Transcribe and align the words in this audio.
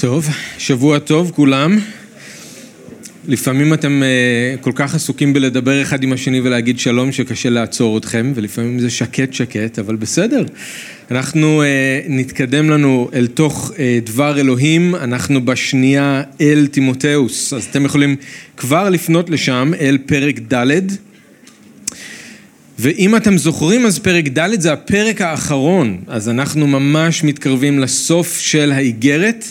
טוב, 0.00 0.28
שבוע 0.58 0.98
טוב 0.98 1.30
כולם. 1.34 1.78
לפעמים 3.28 3.74
אתם 3.74 4.02
uh, 4.02 4.62
כל 4.62 4.72
כך 4.74 4.94
עסוקים 4.94 5.32
בלדבר 5.32 5.82
אחד 5.82 6.02
עם 6.02 6.12
השני 6.12 6.40
ולהגיד 6.40 6.78
שלום 6.78 7.12
שקשה 7.12 7.50
לעצור 7.50 7.98
אתכם, 7.98 8.32
ולפעמים 8.34 8.80
זה 8.80 8.90
שקט 8.90 9.32
שקט, 9.32 9.78
אבל 9.78 9.96
בסדר. 9.96 10.44
אנחנו 11.10 11.62
uh, 11.62 11.64
נתקדם 12.08 12.70
לנו 12.70 13.10
אל 13.14 13.26
תוך 13.26 13.70
uh, 13.70 13.76
דבר 14.06 14.40
אלוהים, 14.40 14.94
אנחנו 14.94 15.44
בשנייה 15.44 16.22
אל 16.40 16.66
תימותאוס, 16.70 17.52
אז 17.52 17.64
אתם 17.64 17.84
יכולים 17.84 18.16
כבר 18.56 18.88
לפנות 18.88 19.30
לשם 19.30 19.72
אל 19.80 19.98
פרק 20.06 20.38
ד'. 20.54 20.80
ואם 22.78 23.16
אתם 23.16 23.38
זוכרים 23.38 23.86
אז 23.86 23.98
פרק 23.98 24.28
ד' 24.28 24.60
זה 24.60 24.72
הפרק 24.72 25.20
האחרון, 25.20 26.00
אז 26.06 26.28
אנחנו 26.28 26.66
ממש 26.66 27.24
מתקרבים 27.24 27.78
לסוף 27.78 28.38
של 28.38 28.72
האיגרת. 28.72 29.44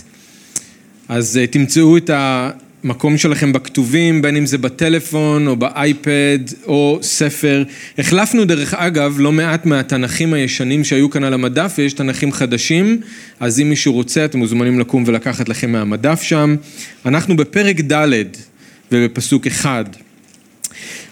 אז 1.11 1.37
אה, 1.37 1.47
תמצאו 1.47 1.97
את 1.97 2.09
המקום 2.13 3.17
שלכם 3.17 3.53
בכתובים, 3.53 4.21
בין 4.21 4.35
אם 4.35 4.45
זה 4.45 4.57
בטלפון 4.57 5.47
או 5.47 5.55
באייפד 5.55 6.39
או 6.65 6.99
ספר. 7.01 7.63
החלפנו 7.97 8.45
דרך 8.45 8.73
אגב 8.73 9.15
לא 9.19 9.31
מעט 9.31 9.65
מהתנכים 9.65 10.33
הישנים 10.33 10.83
שהיו 10.83 11.09
כאן 11.09 11.23
על 11.23 11.33
המדף 11.33 11.73
ויש 11.77 11.93
תנכים 11.93 12.31
חדשים, 12.31 13.01
אז 13.39 13.59
אם 13.59 13.69
מישהו 13.69 13.93
רוצה 13.93 14.25
אתם 14.25 14.39
מוזמנים 14.39 14.79
לקום 14.79 15.03
ולקחת 15.07 15.49
לכם 15.49 15.71
מהמדף 15.71 16.21
שם. 16.21 16.55
אנחנו 17.05 17.37
בפרק 17.37 17.81
ד' 17.81 18.23
ובפסוק 18.91 19.47
אחד. 19.47 19.85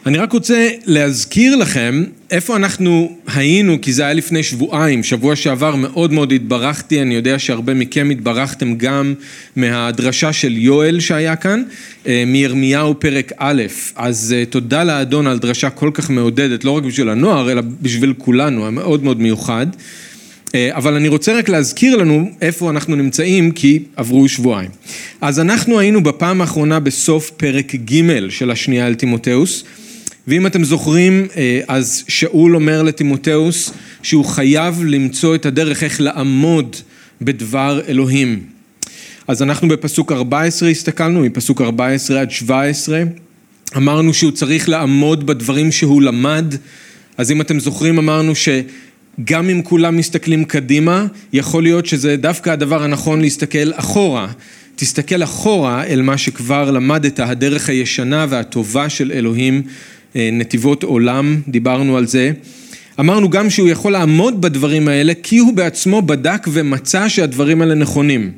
אני 0.05 0.17
רק 0.17 0.34
רוצה 0.34 0.70
להזכיר 0.85 1.55
לכם 1.55 2.03
איפה 2.31 2.55
אנחנו 2.55 3.17
היינו, 3.27 3.77
כי 3.81 3.94
זה 3.94 4.03
היה 4.03 4.13
לפני 4.13 4.44
שבועיים, 4.44 5.03
שבוע 5.03 5.35
שעבר 5.35 5.76
מאוד 5.76 6.13
מאוד 6.13 6.31
התברכתי, 6.31 7.02
אני 7.02 7.16
יודע 7.16 7.40
שהרבה 7.40 7.73
מכם 7.73 8.09
התברכתם 8.12 8.76
גם 8.76 9.13
מהדרשה 9.55 10.34
של 10.34 10.57
יואל 10.57 10.99
שהיה 10.99 11.35
כאן, 11.35 11.63
אה, 12.07 12.23
מירמיהו 12.27 12.99
פרק 12.99 13.32
א', 13.37 13.63
אז 13.96 14.35
אה, 14.37 14.46
תודה 14.46 14.84
לאדון 14.84 15.27
על 15.27 15.40
דרשה 15.40 15.70
כל 15.70 15.91
כך 15.93 16.09
מעודדת, 16.09 16.63
לא 16.63 16.71
רק 16.71 16.84
בשביל 16.84 17.09
הנוער, 17.09 17.52
אלא 17.52 17.62
בשביל 17.81 18.13
כולנו, 18.18 18.62
היה 18.62 18.71
מאוד 18.71 19.04
מאוד 19.04 19.21
מיוחד. 19.21 19.68
אה, 20.55 20.70
אבל 20.71 20.96
אני 20.96 21.07
רוצה 21.07 21.37
רק 21.37 21.49
להזכיר 21.49 21.96
לנו 21.96 22.31
איפה 22.41 22.70
אנחנו 22.70 22.96
נמצאים, 22.96 23.52
כי 23.52 23.79
עברו 23.96 24.27
שבועיים. 24.27 24.70
אז 25.21 25.40
אנחנו 25.40 25.79
היינו 25.79 26.04
בפעם 26.04 26.41
האחרונה 26.41 26.79
בסוף 26.79 27.29
פרק 27.29 27.76
ג' 27.76 28.29
של 28.29 28.52
השנייה 28.52 28.87
אל 28.87 28.96
תימותאוס. 28.96 29.63
ואם 30.30 30.48
אתם 30.48 30.63
זוכרים, 30.63 31.27
אה, 31.38 31.62
אז 31.68 32.04
שאול 32.08 32.55
אומר 32.55 32.84
לטימותאוס 32.84 33.74
שהוא 34.04 34.26
חייב 34.26 34.84
למצוא 34.86 35.36
את 35.36 35.46
הדרך 35.46 35.84
איך 35.84 36.02
לעמוד 36.02 36.76
בדבר 37.21 37.82
אלוהים. 37.88 38.44
אז 39.27 39.41
אנחנו 39.41 39.68
בפסוק 39.68 40.12
14 40.12 40.70
הסתכלנו, 40.70 41.21
מפסוק 41.21 41.62
14 41.62 42.21
עד 42.21 42.32
17, 42.32 43.04
אמרנו 43.77 44.13
שהוא 44.13 44.32
צריך 44.32 44.70
לעמוד 44.70 45.26
בדברים 45.26 45.71
שהוא 45.71 46.02
למד, 46.02 46.55
אז 47.18 47.32
אם 47.32 47.41
אתם 47.41 47.60
זוכרים 47.60 47.98
אמרנו 47.98 48.34
שגם 48.36 49.49
אם 49.49 49.62
כולם 49.64 49.98
מסתכלים 49.98 50.46
קדימה, 50.46 51.05
יכול 51.34 51.64
להיות 51.64 51.86
שזה 51.86 52.18
דווקא 52.18 52.49
הדבר 52.49 52.84
הנכון 52.84 53.21
להסתכל 53.21 53.71
אחורה. 53.74 54.27
תסתכל 54.76 55.24
אחורה 55.24 55.84
אל 55.84 56.02
מה 56.02 56.18
שכבר 56.18 56.71
למדת, 56.71 57.20
הדרך 57.20 57.70
הישנה 57.70 58.26
והטובה 58.30 58.90
של 58.90 59.12
אלוהים 59.12 59.64
נתיבות 60.15 60.84
עולם, 60.84 61.41
דיברנו 61.48 61.98
על 61.98 62.07
זה. 62.07 62.32
אמרנו 62.99 63.29
גם 63.29 63.49
שהוא 63.49 63.70
יכול 63.70 63.91
לעמוד 63.91 64.41
בדברים 64.41 64.88
האלה 64.88 65.13
כי 65.24 65.38
הוא 65.38 65.53
בעצמו 65.53 66.02
בדק 66.02 66.47
ומצא 66.52 67.07
שהדברים 67.07 67.62
האלה 67.62 67.75
נכונים. 67.75 68.31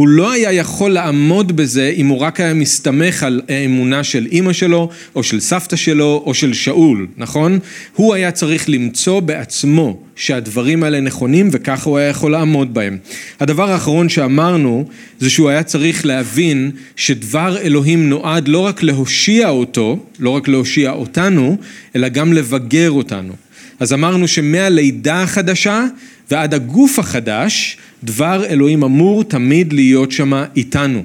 הוא 0.00 0.08
לא 0.08 0.32
היה 0.32 0.52
יכול 0.52 0.90
לעמוד 0.90 1.56
בזה 1.56 1.92
אם 1.96 2.06
הוא 2.06 2.18
רק 2.18 2.40
היה 2.40 2.54
מסתמך 2.54 3.22
על 3.22 3.40
האמונה 3.48 4.04
של 4.04 4.26
אימא 4.32 4.52
שלו, 4.52 4.88
או 5.14 5.22
של 5.22 5.40
סבתא 5.40 5.76
שלו, 5.76 6.22
או 6.26 6.34
של 6.34 6.52
שאול, 6.52 7.06
נכון? 7.16 7.58
הוא 7.96 8.14
היה 8.14 8.30
צריך 8.30 8.68
למצוא 8.68 9.20
בעצמו 9.20 10.00
שהדברים 10.16 10.82
האלה 10.82 11.00
נכונים, 11.00 11.48
וככה 11.52 11.90
הוא 11.90 11.98
היה 11.98 12.08
יכול 12.08 12.32
לעמוד 12.32 12.74
בהם. 12.74 12.98
הדבר 13.40 13.70
האחרון 13.70 14.08
שאמרנו, 14.08 14.84
זה 15.18 15.30
שהוא 15.30 15.48
היה 15.48 15.62
צריך 15.62 16.06
להבין 16.06 16.70
שדבר 16.96 17.58
אלוהים 17.58 18.08
נועד 18.08 18.48
לא 18.48 18.58
רק 18.58 18.82
להושיע 18.82 19.48
אותו, 19.48 19.98
לא 20.18 20.30
רק 20.30 20.48
להושיע 20.48 20.90
אותנו, 20.90 21.56
אלא 21.96 22.08
גם 22.08 22.32
לבגר 22.32 22.90
אותנו. 22.90 23.32
אז 23.80 23.92
אמרנו 23.92 24.28
שמהלידה 24.28 25.22
החדשה 25.22 25.84
ועד 26.30 26.54
הגוף 26.54 26.98
החדש, 26.98 27.76
דבר 28.04 28.44
אלוהים 28.44 28.84
אמור 28.84 29.24
תמיד 29.24 29.72
להיות 29.72 30.12
שמה 30.12 30.44
איתנו. 30.56 31.02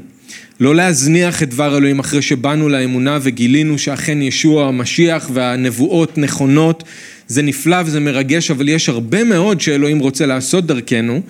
לא 0.60 0.76
להזניח 0.76 1.44
את 1.44 1.50
דבר 1.50 1.78
אלוהים 1.78 2.00
אחרי 2.00 2.22
שבאנו 2.22 2.70
לאמונה 2.70 3.20
וגילינו 3.22 3.78
שאכן 3.78 4.22
ישוע 4.22 4.68
המשיח 4.68 5.30
והנבואות 5.34 6.18
נכונות, 6.18 6.84
זה 7.28 7.42
נפלא 7.42 7.78
וזה 7.86 8.00
מרגש, 8.00 8.52
אבל 8.52 8.70
יש 8.70 8.90
הרבה 8.90 9.24
מאוד 9.24 9.62
שאלוהים 9.62 10.00
רוצה 10.00 10.26
לעשות 10.26 10.66
דרכנו, 10.66 11.22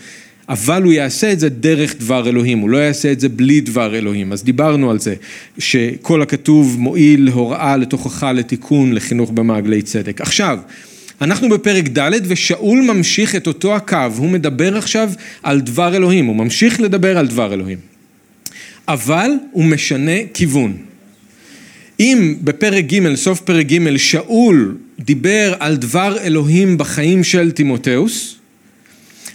אבל 0.50 0.84
הוא 0.84 0.94
יעשה 0.94 1.32
את 1.32 1.40
זה 1.40 1.50
דרך 1.50 1.96
דבר 2.00 2.30
אלוהים, 2.30 2.60
הוא 2.60 2.70
לא 2.70 2.78
יעשה 2.78 3.12
את 3.12 3.20
זה 3.20 3.30
בלי 3.30 3.62
דבר 3.62 3.96
אלוהים. 3.96 4.34
אז 4.34 4.44
דיברנו 4.44 4.92
על 4.92 5.00
זה, 5.00 5.16
שכל 5.58 6.22
הכתוב 6.22 6.76
מועיל 6.80 7.26
להוראה, 7.26 7.78
לתוכחה, 7.78 8.32
לתיקון, 8.32 8.94
לחינוך 8.94 9.32
במעגלי 9.32 9.82
צדק. 9.82 10.22
עכשיו, 10.22 10.60
אנחנו 11.22 11.50
בפרק 11.50 11.88
ד' 11.98 12.12
ושאול 12.28 12.82
ממשיך 12.82 13.36
את 13.36 13.48
אותו 13.48 13.76
הקו, 13.76 14.12
הוא 14.18 14.30
מדבר 14.30 14.78
עכשיו 14.78 15.12
על 15.44 15.62
דבר 15.62 15.96
אלוהים, 15.96 16.26
הוא 16.26 16.36
ממשיך 16.36 16.80
לדבר 16.80 17.18
על 17.18 17.28
דבר 17.28 17.54
אלוהים. 17.54 17.78
אבל 18.88 19.32
הוא 19.52 19.66
משנה 19.66 20.12
כיוון. 20.34 20.78
אם 22.00 22.36
בפרק 22.42 22.86
ג', 22.86 23.16
סוף 23.16 23.42
פרק 23.42 23.66
ג', 23.66 23.98
שאול 23.98 24.78
דיבר 25.00 25.54
על 25.60 25.76
דבר 25.76 26.18
אלוהים 26.24 26.78
בחיים 26.78 27.24
של 27.24 27.52
תימותאוס, 27.52 28.36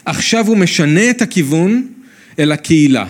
עכשיו 0.05 0.47
הוא 0.47 0.57
משנה 0.57 1.11
את 1.11 1.23
הכיוון 1.23 1.87
אל 2.39 2.53
הקהילה. 2.53 3.07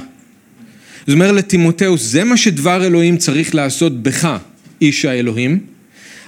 זאת 1.06 1.14
אומרת 1.14 1.34
לתימותאוס, 1.34 2.02
זה 2.02 2.24
מה 2.24 2.36
שדבר 2.36 2.86
אלוהים 2.86 3.16
צריך 3.16 3.54
לעשות 3.54 4.02
בך, 4.02 4.36
איש 4.80 5.04
האלוהים. 5.04 5.58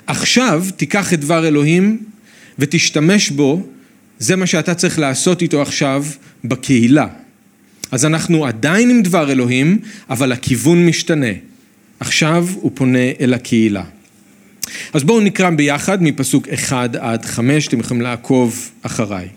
עכשיו 0.07 0.65
תיקח 0.77 1.15
את 1.15 1.21
דבר 1.21 1.49
אלוהים 1.49 1.99
ותשתמש 2.63 3.31
בו, 3.31 3.67
זה 4.19 4.37
מה 4.37 4.47
שאתה 4.47 4.75
צריך 4.75 4.99
לעשות 4.99 5.43
איתו 5.43 5.63
עכשיו 5.63 6.05
בקהילה. 6.45 7.07
אז 7.91 8.05
אנחנו 8.05 8.47
עדיין 8.47 8.91
עם 8.91 9.03
דבר 9.03 9.33
אלוהים, 9.33 9.79
אבל 10.11 10.33
הכיוון 10.33 10.87
משתנה. 10.87 11.33
עכשיו 12.01 12.47
הוא 12.55 12.71
פונה 12.75 13.11
אל 13.21 13.35
הקהילה. 13.35 13.85
אז 14.93 15.05
בואו 15.05 15.21
נקרא 15.21 15.51
ביחד 15.51 16.03
מפסוק 16.03 16.49
1 16.49 16.97
עד 16.97 17.25
5, 17.25 17.69
אתם 17.69 17.81
יכולים 17.81 18.01
לעקוב 18.01 18.71
אחריי. 18.83 19.29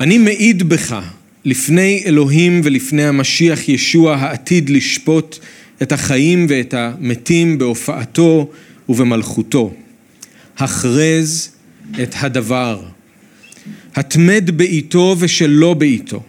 אני 0.00 0.18
מעיד 0.18 0.62
בך 0.62 1.00
לפני 1.44 2.02
אלוהים 2.06 2.60
ולפני 2.64 3.04
המשיח 3.04 3.68
ישוע 3.68 4.16
העתיד 4.16 4.70
לשפוט 4.70 5.38
את 5.82 5.92
החיים 5.92 6.46
ואת 6.48 6.74
המתים 6.74 7.58
בהופעתו 7.58 8.50
ובמלכותו. 8.88 9.74
הכרז 10.58 11.50
את 12.02 12.14
הדבר. 12.20 12.82
התמד 13.94 14.50
בעיתו 14.54 15.16
ושלא 15.18 15.74
בעיתו. 15.74 16.22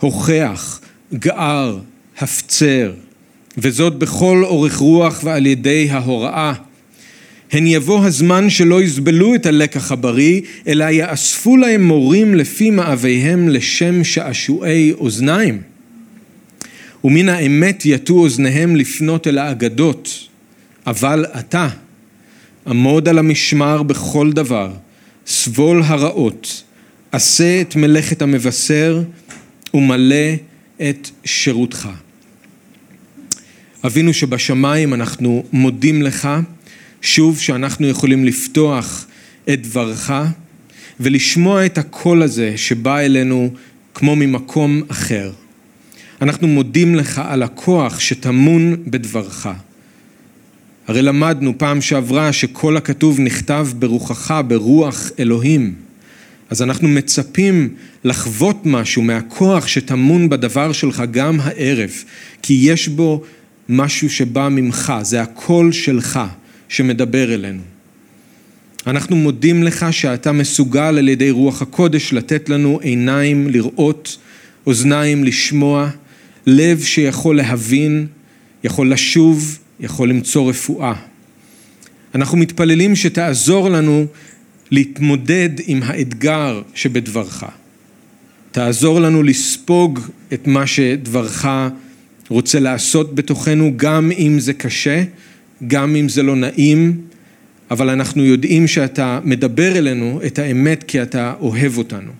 הוכח, 0.00 0.80
גער, 1.14 1.78
הפצר, 2.18 2.92
וזאת 3.58 3.98
בכל 3.98 4.44
אורך 4.44 4.76
רוח 4.76 5.20
ועל 5.24 5.46
ידי 5.46 5.88
ההוראה. 5.90 6.52
הן 7.52 7.66
יבוא 7.66 8.04
הזמן 8.04 8.50
שלא 8.50 8.82
יסבלו 8.82 9.34
את 9.34 9.46
הלקח 9.46 9.92
הבריא, 9.92 10.40
אלא 10.66 10.84
יאספו 10.84 11.56
להם 11.56 11.84
מורים 11.84 12.34
לפי 12.34 12.70
מאוויהם 12.70 13.48
לשם 13.48 14.04
שעשועי 14.04 14.92
אוזניים. 14.92 15.62
ומן 17.04 17.28
האמת 17.28 17.86
יטו 17.86 18.14
אוזניהם 18.14 18.76
לפנות 18.76 19.26
אל 19.26 19.38
האגדות, 19.38 20.28
אבל 20.86 21.26
אתה, 21.38 21.68
עמוד 22.66 23.08
על 23.08 23.18
המשמר 23.18 23.82
בכל 23.82 24.32
דבר, 24.32 24.72
סבול 25.26 25.82
הרעות, 25.82 26.62
עשה 27.12 27.60
את 27.60 27.76
מלאכת 27.76 28.22
המבשר 28.22 29.02
ומלא 29.74 30.34
את 30.80 31.10
שירותך. 31.24 31.88
אבינו 33.86 34.14
שבשמיים 34.14 34.94
אנחנו 34.94 35.44
מודים 35.52 36.02
לך 36.02 36.28
שוב 37.02 37.38
שאנחנו 37.38 37.86
יכולים 37.86 38.24
לפתוח 38.24 39.06
את 39.52 39.62
דברך 39.62 40.12
ולשמוע 41.00 41.66
את 41.66 41.78
הקול 41.78 42.22
הזה 42.22 42.52
שבא 42.56 42.98
אלינו 42.98 43.50
כמו 43.94 44.16
ממקום 44.16 44.82
אחר. 44.88 45.32
אנחנו 46.22 46.48
מודים 46.48 46.94
לך 46.94 47.22
על 47.28 47.42
הכוח 47.42 48.00
שטמון 48.00 48.76
בדברך. 48.86 49.48
הרי 50.86 51.02
למדנו 51.02 51.58
פעם 51.58 51.80
שעברה 51.80 52.32
שכל 52.32 52.76
הכתוב 52.76 53.20
נכתב 53.20 53.68
ברוחך, 53.78 54.40
ברוח 54.46 55.10
אלוהים. 55.18 55.74
אז 56.50 56.62
אנחנו 56.62 56.88
מצפים 56.88 57.74
לחוות 58.04 58.56
משהו 58.64 59.02
מהכוח 59.02 59.66
שטמון 59.66 60.28
בדבר 60.28 60.72
שלך 60.72 61.02
גם 61.10 61.40
הערב, 61.40 61.90
כי 62.42 62.58
יש 62.62 62.88
בו 62.88 63.22
משהו 63.68 64.10
שבא 64.10 64.48
ממך, 64.48 64.92
זה 65.02 65.22
הקול 65.22 65.72
שלך 65.72 66.20
שמדבר 66.68 67.34
אלינו. 67.34 67.62
אנחנו 68.86 69.16
מודים 69.16 69.62
לך 69.62 69.86
שאתה 69.90 70.32
מסוגל 70.32 70.98
על 70.98 71.08
ידי 71.08 71.30
רוח 71.30 71.62
הקודש 71.62 72.12
לתת 72.12 72.48
לנו 72.48 72.78
עיניים 72.82 73.48
לראות, 73.48 74.16
אוזניים 74.66 75.24
לשמוע, 75.24 75.90
לב 76.46 76.82
שיכול 76.82 77.36
להבין, 77.36 78.06
יכול 78.64 78.92
לשוב, 78.92 79.58
יכול 79.80 80.08
למצוא 80.08 80.50
רפואה. 80.50 80.94
אנחנו 82.14 82.38
מתפללים 82.38 82.96
שתעזור 82.96 83.68
לנו 83.68 84.06
להתמודד 84.70 85.50
עם 85.66 85.82
האתגר 85.82 86.62
שבדברך. 86.74 87.44
תעזור 88.52 89.00
לנו 89.00 89.22
לספוג 89.22 90.00
את 90.32 90.46
מה 90.46 90.66
שדברך 90.66 91.46
רוצה 92.28 92.60
לעשות 92.60 93.14
בתוכנו, 93.14 93.72
גם 93.76 94.10
אם 94.18 94.40
זה 94.40 94.52
קשה, 94.52 95.04
גם 95.66 95.96
אם 95.96 96.08
זה 96.08 96.22
לא 96.22 96.36
נעים, 96.36 97.00
אבל 97.70 97.90
אנחנו 97.90 98.24
יודעים 98.24 98.66
שאתה 98.66 99.20
מדבר 99.24 99.78
אלינו 99.78 100.20
את 100.26 100.38
האמת 100.38 100.84
כי 100.86 101.02
אתה 101.02 101.34
אוהב 101.40 101.78
אותנו. 101.78 102.10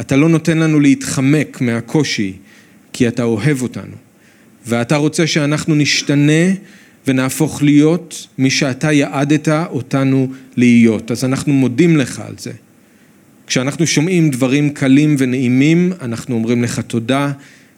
אתה 0.00 0.16
לא 0.16 0.28
נותן 0.28 0.58
לנו 0.58 0.80
להתחמק 0.80 1.60
מהקושי 1.60 2.32
כי 2.92 3.08
אתה 3.08 3.22
אוהב 3.22 3.62
אותנו. 3.62 3.96
ואתה 4.66 4.96
רוצה 4.96 5.26
שאנחנו 5.26 5.74
נשתנה 5.74 6.52
ונהפוך 7.06 7.62
להיות 7.62 8.26
מי 8.38 8.50
שאתה 8.50 8.92
יעדת 8.92 9.48
אותנו 9.48 10.32
להיות. 10.56 11.10
אז 11.10 11.24
אנחנו 11.24 11.52
מודים 11.52 11.96
לך 11.96 12.20
על 12.20 12.34
זה. 12.38 12.52
כשאנחנו 13.46 13.86
שומעים 13.86 14.30
דברים 14.30 14.70
קלים 14.70 15.16
ונעימים, 15.18 15.92
אנחנו 16.00 16.34
אומרים 16.34 16.62
לך 16.62 16.80
תודה. 16.80 17.32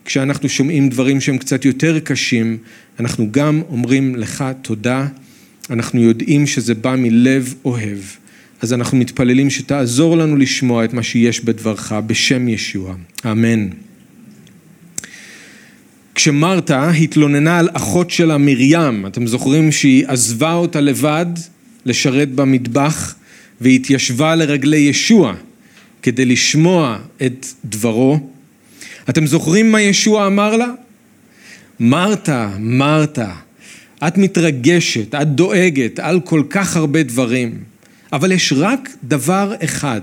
כשאנחנו 0.05 0.49
שומעים 0.49 0.89
דברים 0.89 1.21
שהם 1.21 1.37
קצת 1.37 1.65
יותר 1.65 1.99
קשים, 1.99 2.57
אנחנו 2.99 3.31
גם 3.31 3.61
אומרים 3.69 4.15
לך 4.15 4.43
תודה. 4.61 5.07
אנחנו 5.69 6.01
יודעים 6.01 6.47
שזה 6.47 6.75
בא 6.75 6.95
מלב 6.97 7.53
אוהב. 7.65 7.99
אז 8.61 8.73
אנחנו 8.73 8.97
מתפללים 8.97 9.49
שתעזור 9.49 10.17
לנו 10.17 10.37
לשמוע 10.37 10.85
את 10.85 10.93
מה 10.93 11.03
שיש 11.03 11.41
בדברך 11.41 11.91
בשם 12.07 12.47
ישוע. 12.47 12.95
אמן. 13.25 13.67
כשמרתה 16.17 16.89
התלוננה 16.89 17.59
על 17.59 17.69
אחות 17.73 18.11
שלה 18.11 18.37
מרים, 18.37 19.05
אתם 19.05 19.27
זוכרים 19.27 19.71
שהיא 19.71 20.07
עזבה 20.07 20.53
אותה 20.53 20.81
לבד 20.81 21.25
לשרת 21.85 22.31
במטבח 22.31 23.15
והתיישבה 23.61 24.35
לרגלי 24.35 24.77
ישוע 24.77 25.33
כדי 26.01 26.25
לשמוע 26.25 26.97
את 27.25 27.45
דברו. 27.65 28.19
אתם 29.09 29.25
זוכרים 29.27 29.71
מה 29.71 29.81
ישוע 29.81 30.27
אמר 30.27 30.57
לה? 30.57 30.67
מרתה, 31.79 32.49
מרתה, 32.59 33.31
את 34.07 34.17
מתרגשת, 34.17 35.15
את 35.15 35.27
דואגת 35.27 35.99
על 35.99 36.19
כל 36.19 36.43
כך 36.49 36.77
הרבה 36.77 37.03
דברים, 37.03 37.59
אבל 38.13 38.31
יש 38.31 38.53
רק 38.55 38.89
דבר 39.03 39.53
אחד 39.63 40.01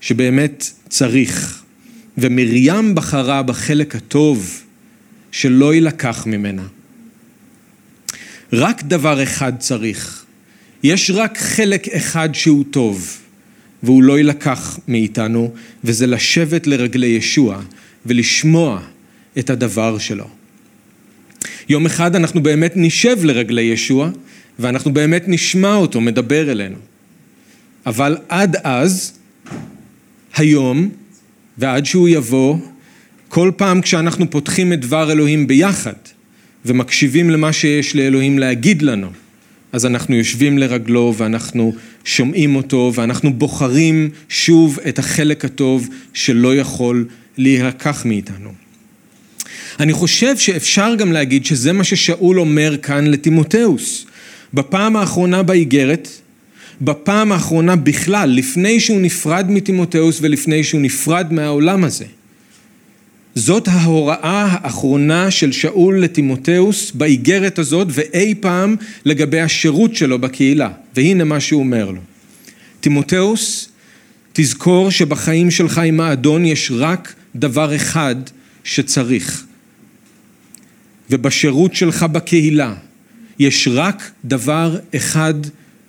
שבאמת 0.00 0.70
צריך, 0.88 1.62
ומרים 2.18 2.94
בחרה 2.94 3.42
בחלק 3.42 3.96
הטוב 3.96 4.61
שלא 5.32 5.74
יילקח 5.74 6.26
ממנה. 6.26 6.62
רק 8.52 8.82
דבר 8.82 9.22
אחד 9.22 9.52
צריך, 9.58 10.24
יש 10.82 11.10
רק 11.10 11.38
חלק 11.38 11.88
אחד 11.88 12.28
שהוא 12.32 12.64
טוב, 12.70 13.18
והוא 13.82 14.02
לא 14.02 14.18
יילקח 14.18 14.78
מאיתנו, 14.88 15.52
וזה 15.84 16.06
לשבת 16.06 16.66
לרגלי 16.66 17.06
ישוע 17.06 17.60
ולשמוע 18.06 18.80
את 19.38 19.50
הדבר 19.50 19.98
שלו. 19.98 20.28
יום 21.68 21.86
אחד 21.86 22.16
אנחנו 22.16 22.42
באמת 22.42 22.72
נשב 22.76 23.18
לרגלי 23.24 23.62
ישוע, 23.62 24.10
ואנחנו 24.58 24.92
באמת 24.92 25.24
נשמע 25.26 25.74
אותו 25.74 26.00
מדבר 26.00 26.50
אלינו. 26.50 26.76
אבל 27.86 28.16
עד 28.28 28.56
אז, 28.64 29.12
היום, 30.34 30.90
ועד 31.58 31.86
שהוא 31.86 32.08
יבוא, 32.08 32.56
כל 33.34 33.50
פעם 33.56 33.80
כשאנחנו 33.80 34.30
פותחים 34.30 34.72
את 34.72 34.80
דבר 34.80 35.12
אלוהים 35.12 35.46
ביחד 35.46 35.92
ומקשיבים 36.64 37.30
למה 37.30 37.52
שיש 37.52 37.96
לאלוהים 37.96 38.38
להגיד 38.38 38.82
לנו, 38.82 39.10
אז 39.72 39.86
אנחנו 39.86 40.16
יושבים 40.16 40.58
לרגלו 40.58 41.14
ואנחנו 41.16 41.74
שומעים 42.04 42.56
אותו 42.56 42.92
ואנחנו 42.94 43.32
בוחרים 43.32 44.10
שוב 44.28 44.78
את 44.88 44.98
החלק 44.98 45.44
הטוב 45.44 45.88
שלא 46.14 46.56
יכול 46.56 47.06
להילקח 47.38 48.04
מאיתנו. 48.04 48.52
אני 49.80 49.92
חושב 49.92 50.38
שאפשר 50.38 50.94
גם 50.94 51.12
להגיד 51.12 51.46
שזה 51.46 51.72
מה 51.72 51.84
ששאול 51.84 52.40
אומר 52.40 52.76
כאן 52.82 53.06
לטימותאוס. 53.06 54.06
בפעם 54.54 54.96
האחרונה 54.96 55.42
באיגרת, 55.42 56.08
בפעם 56.80 57.32
האחרונה 57.32 57.76
בכלל, 57.76 58.30
לפני 58.30 58.80
שהוא 58.80 59.00
נפרד 59.00 59.46
מטימותאוס 59.50 60.18
ולפני 60.22 60.64
שהוא 60.64 60.80
נפרד 60.80 61.32
מהעולם 61.32 61.84
הזה. 61.84 62.04
זאת 63.34 63.68
ההוראה 63.68 64.46
האחרונה 64.50 65.30
של 65.30 65.52
שאול 65.52 66.00
לטימותאוס 66.00 66.90
באיגרת 66.90 67.58
הזאת 67.58 67.88
ואי 67.90 68.34
פעם 68.34 68.76
לגבי 69.04 69.40
השירות 69.40 69.96
שלו 69.96 70.18
בקהילה. 70.18 70.70
והנה 70.96 71.24
מה 71.24 71.40
שהוא 71.40 71.60
אומר 71.60 71.90
לו. 71.90 72.00
טימותאוס, 72.80 73.68
תזכור 74.32 74.90
שבחיים 74.90 75.50
שלך 75.50 75.78
עם 75.78 76.00
האדון 76.00 76.44
יש 76.44 76.72
רק 76.74 77.14
דבר 77.36 77.76
אחד 77.76 78.16
שצריך. 78.64 79.44
ובשירות 81.10 81.74
שלך 81.74 82.02
בקהילה 82.02 82.74
יש 83.38 83.68
רק 83.72 84.10
דבר 84.24 84.78
אחד 84.96 85.34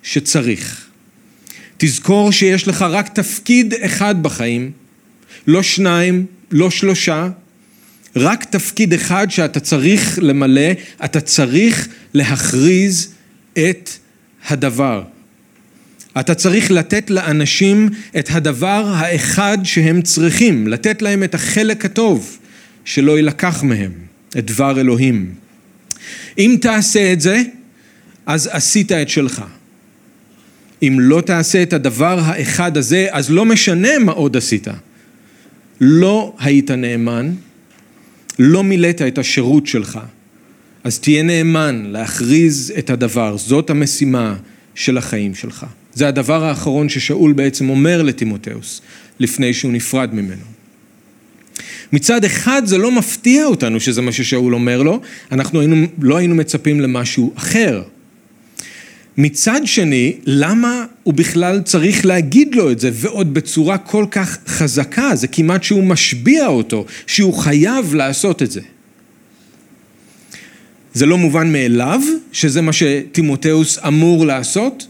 שצריך. 0.02 0.86
תזכור 1.76 2.32
שיש 2.32 2.68
לך 2.68 2.82
רק 2.82 3.08
תפקיד 3.08 3.74
אחד 3.74 4.22
בחיים, 4.22 4.70
לא 5.46 5.62
שניים, 5.62 6.26
לא 6.54 6.70
שלושה, 6.70 7.28
רק 8.16 8.44
תפקיד 8.44 8.92
אחד 8.92 9.30
שאתה 9.30 9.60
צריך 9.60 10.18
למלא, 10.22 10.70
אתה 11.04 11.20
צריך 11.20 11.88
להכריז 12.14 13.08
את 13.52 13.90
הדבר. 14.48 15.02
אתה 16.20 16.34
צריך 16.34 16.70
לתת 16.70 17.10
לאנשים 17.10 17.88
את 18.18 18.28
הדבר 18.32 18.92
האחד 18.94 19.58
שהם 19.64 20.02
צריכים, 20.02 20.68
לתת 20.68 21.02
להם 21.02 21.24
את 21.24 21.34
החלק 21.34 21.84
הטוב 21.84 22.38
שלא 22.84 23.16
יילקח 23.16 23.62
מהם, 23.62 23.92
את 24.38 24.46
דבר 24.46 24.80
אלוהים. 24.80 25.34
אם 26.38 26.56
תעשה 26.60 27.12
את 27.12 27.20
זה, 27.20 27.42
אז 28.26 28.50
עשית 28.52 28.92
את 28.92 29.08
שלך. 29.08 29.44
אם 30.82 30.96
לא 31.00 31.20
תעשה 31.20 31.62
את 31.62 31.72
הדבר 31.72 32.20
האחד 32.20 32.76
הזה, 32.76 33.06
אז 33.10 33.30
לא 33.30 33.44
משנה 33.44 33.98
מה 33.98 34.12
עוד 34.12 34.36
עשית. 34.36 34.68
לא 35.80 36.32
היית 36.38 36.70
נאמן, 36.70 37.32
לא 38.38 38.64
מילאת 38.64 39.02
את 39.02 39.18
השירות 39.18 39.66
שלך, 39.66 39.98
אז 40.84 40.98
תהיה 40.98 41.22
נאמן 41.22 41.84
להכריז 41.88 42.72
את 42.78 42.90
הדבר, 42.90 43.36
זאת 43.36 43.70
המשימה 43.70 44.36
של 44.74 44.98
החיים 44.98 45.34
שלך. 45.34 45.66
זה 45.94 46.08
הדבר 46.08 46.44
האחרון 46.44 46.88
ששאול 46.88 47.32
בעצם 47.32 47.68
אומר 47.68 48.02
לטימותאוס 48.02 48.80
לפני 49.20 49.54
שהוא 49.54 49.72
נפרד 49.72 50.14
ממנו. 50.14 50.44
מצד 51.92 52.24
אחד 52.24 52.62
זה 52.64 52.78
לא 52.78 52.90
מפתיע 52.90 53.44
אותנו 53.44 53.80
שזה 53.80 54.02
מה 54.02 54.12
ששאול 54.12 54.54
אומר 54.54 54.82
לו, 54.82 55.00
אנחנו 55.32 55.60
היינו, 55.60 55.86
לא 55.98 56.16
היינו 56.16 56.34
מצפים 56.34 56.80
למשהו 56.80 57.32
אחר. 57.34 57.82
מצד 59.16 59.60
שני, 59.64 60.16
למה 60.26 60.84
הוא 61.02 61.14
בכלל 61.14 61.60
צריך 61.64 62.06
להגיד 62.06 62.54
לו 62.54 62.70
את 62.70 62.80
זה, 62.80 62.90
ועוד 62.92 63.34
בצורה 63.34 63.78
כל 63.78 64.06
כך 64.10 64.38
חזקה, 64.46 65.16
זה 65.16 65.28
כמעט 65.28 65.62
שהוא 65.62 65.84
משביע 65.84 66.46
אותו, 66.46 66.84
שהוא 67.06 67.34
חייב 67.34 67.94
לעשות 67.94 68.42
את 68.42 68.50
זה. 68.50 68.60
זה 70.94 71.06
לא 71.06 71.18
מובן 71.18 71.52
מאליו 71.52 72.00
שזה 72.32 72.60
מה 72.60 72.72
שטימותאוס 72.72 73.78
אמור 73.78 74.26
לעשות? 74.26 74.86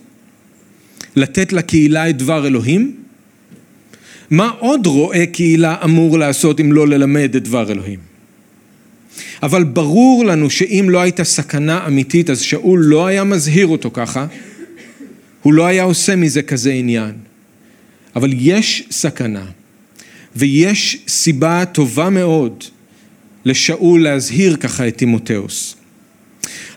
לתת 1.16 1.52
לקהילה 1.52 2.10
את 2.10 2.16
דבר 2.16 2.46
אלוהים? 2.46 2.96
מה 4.30 4.50
עוד 4.58 4.86
רואה 4.86 5.26
קהילה 5.26 5.76
אמור 5.84 6.18
לעשות 6.18 6.60
אם 6.60 6.72
לא 6.72 6.88
ללמד 6.88 7.36
את 7.36 7.42
דבר 7.42 7.72
אלוהים? 7.72 8.13
אבל 9.42 9.64
ברור 9.64 10.24
לנו 10.24 10.50
שאם 10.50 10.86
לא 10.90 11.00
הייתה 11.00 11.24
סכנה 11.24 11.86
אמיתית 11.86 12.30
אז 12.30 12.40
שאול 12.40 12.80
לא 12.84 13.06
היה 13.06 13.24
מזהיר 13.24 13.66
אותו 13.66 13.90
ככה, 13.92 14.26
הוא 15.42 15.52
לא 15.52 15.66
היה 15.66 15.82
עושה 15.82 16.16
מזה 16.16 16.42
כזה 16.42 16.72
עניין. 16.72 17.12
אבל 18.16 18.30
יש 18.32 18.84
סכנה 18.90 19.44
ויש 20.36 20.98
סיבה 21.08 21.64
טובה 21.72 22.10
מאוד 22.10 22.64
לשאול 23.44 24.02
להזהיר 24.02 24.56
ככה 24.56 24.88
את 24.88 24.98
תימותאוס. 24.98 25.76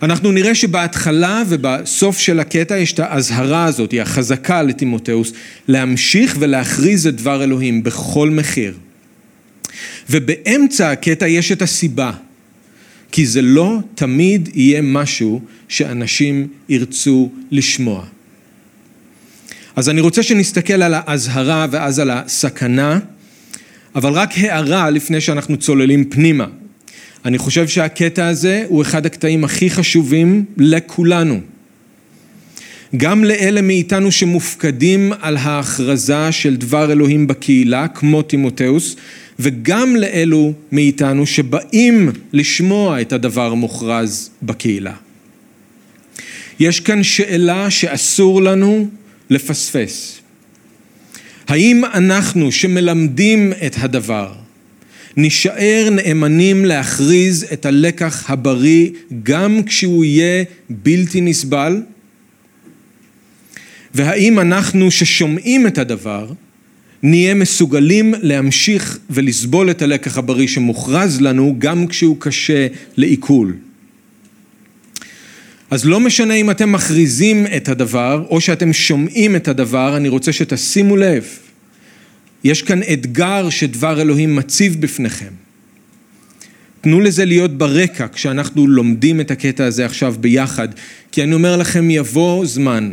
אנחנו 0.01 0.31
נראה 0.31 0.55
שבהתחלה 0.55 1.43
ובסוף 1.47 2.19
של 2.19 2.39
הקטע 2.39 2.77
יש 2.77 2.93
את 2.93 2.99
האזהרה 2.99 3.65
הזאת, 3.65 3.91
היא 3.91 4.01
החזקה 4.01 4.63
לטימותאוס, 4.63 5.31
להמשיך 5.67 6.35
ולהכריז 6.39 7.07
את 7.07 7.15
דבר 7.15 7.43
אלוהים 7.43 7.83
בכל 7.83 8.29
מחיר. 8.29 8.73
ובאמצע 10.09 10.91
הקטע 10.91 11.27
יש 11.27 11.51
את 11.51 11.61
הסיבה, 11.61 12.11
כי 13.11 13.25
זה 13.25 13.41
לא 13.41 13.77
תמיד 13.95 14.49
יהיה 14.53 14.81
משהו 14.81 15.41
שאנשים 15.67 16.47
ירצו 16.69 17.31
לשמוע. 17.51 18.05
אז 19.75 19.89
אני 19.89 20.01
רוצה 20.01 20.23
שנסתכל 20.23 20.81
על 20.81 20.93
האזהרה 20.97 21.67
ואז 21.71 21.99
על 21.99 22.09
הסכנה, 22.09 22.99
אבל 23.95 24.11
רק 24.11 24.37
הערה 24.37 24.89
לפני 24.89 25.21
שאנחנו 25.21 25.57
צוללים 25.57 26.05
פנימה. 26.05 26.47
אני 27.25 27.37
חושב 27.37 27.67
שהקטע 27.67 28.27
הזה 28.27 28.65
הוא 28.67 28.81
אחד 28.81 29.05
הקטעים 29.05 29.43
הכי 29.43 29.69
חשובים 29.69 30.45
לכולנו. 30.57 31.39
גם 32.97 33.23
לאלה 33.23 33.61
מאיתנו 33.61 34.11
שמופקדים 34.11 35.13
על 35.21 35.37
ההכרזה 35.37 36.31
של 36.31 36.55
דבר 36.55 36.91
אלוהים 36.91 37.27
בקהילה, 37.27 37.87
כמו 37.87 38.21
תימותאוס, 38.21 38.95
וגם 39.39 39.95
לאלו 39.95 40.53
מאיתנו 40.71 41.25
שבאים 41.25 42.11
לשמוע 42.33 43.01
את 43.01 43.13
הדבר 43.13 43.51
המוכרז 43.51 44.29
בקהילה. 44.41 44.93
יש 46.59 46.79
כאן 46.79 47.03
שאלה 47.03 47.69
שאסור 47.69 48.41
לנו 48.41 48.87
לפספס. 49.29 50.19
האם 51.47 51.85
אנחנו 51.85 52.51
שמלמדים 52.51 53.53
את 53.65 53.75
הדבר 53.77 54.33
נישאר 55.17 55.89
נאמנים 55.91 56.65
להכריז 56.65 57.45
את 57.53 57.65
הלקח 57.65 58.29
הבריא 58.29 58.89
גם 59.23 59.63
כשהוא 59.63 60.05
יהיה 60.05 60.43
בלתי 60.69 61.21
נסבל? 61.21 61.81
והאם 63.93 64.39
אנחנו 64.39 64.91
ששומעים 64.91 65.67
את 65.67 65.77
הדבר 65.77 66.31
נהיה 67.03 67.33
מסוגלים 67.33 68.13
להמשיך 68.21 68.99
ולסבול 69.09 69.71
את 69.71 69.81
הלקח 69.81 70.17
הבריא 70.17 70.47
שמוכרז 70.47 71.21
לנו 71.21 71.55
גם 71.59 71.87
כשהוא 71.87 72.17
קשה 72.19 72.67
לעיכול? 72.97 73.55
אז 75.69 75.85
לא 75.85 75.99
משנה 75.99 76.33
אם 76.33 76.51
אתם 76.51 76.71
מכריזים 76.71 77.47
את 77.55 77.69
הדבר 77.69 78.25
או 78.29 78.41
שאתם 78.41 78.73
שומעים 78.73 79.35
את 79.35 79.47
הדבר, 79.47 79.97
אני 79.97 80.09
רוצה 80.09 80.33
שתשימו 80.33 80.95
לב. 80.95 81.25
יש 82.43 82.61
כאן 82.61 82.79
אתגר 82.93 83.49
שדבר 83.49 84.01
אלוהים 84.01 84.35
מציב 84.35 84.81
בפניכם. 84.81 85.31
תנו 86.81 86.99
לזה 87.01 87.25
להיות 87.25 87.57
ברקע 87.57 88.07
כשאנחנו 88.13 88.67
לומדים 88.67 89.21
את 89.21 89.31
הקטע 89.31 89.65
הזה 89.65 89.85
עכשיו 89.85 90.15
ביחד, 90.19 90.67
כי 91.11 91.23
אני 91.23 91.33
אומר 91.33 91.57
לכם 91.57 91.89
יבוא 91.89 92.45
זמן, 92.45 92.91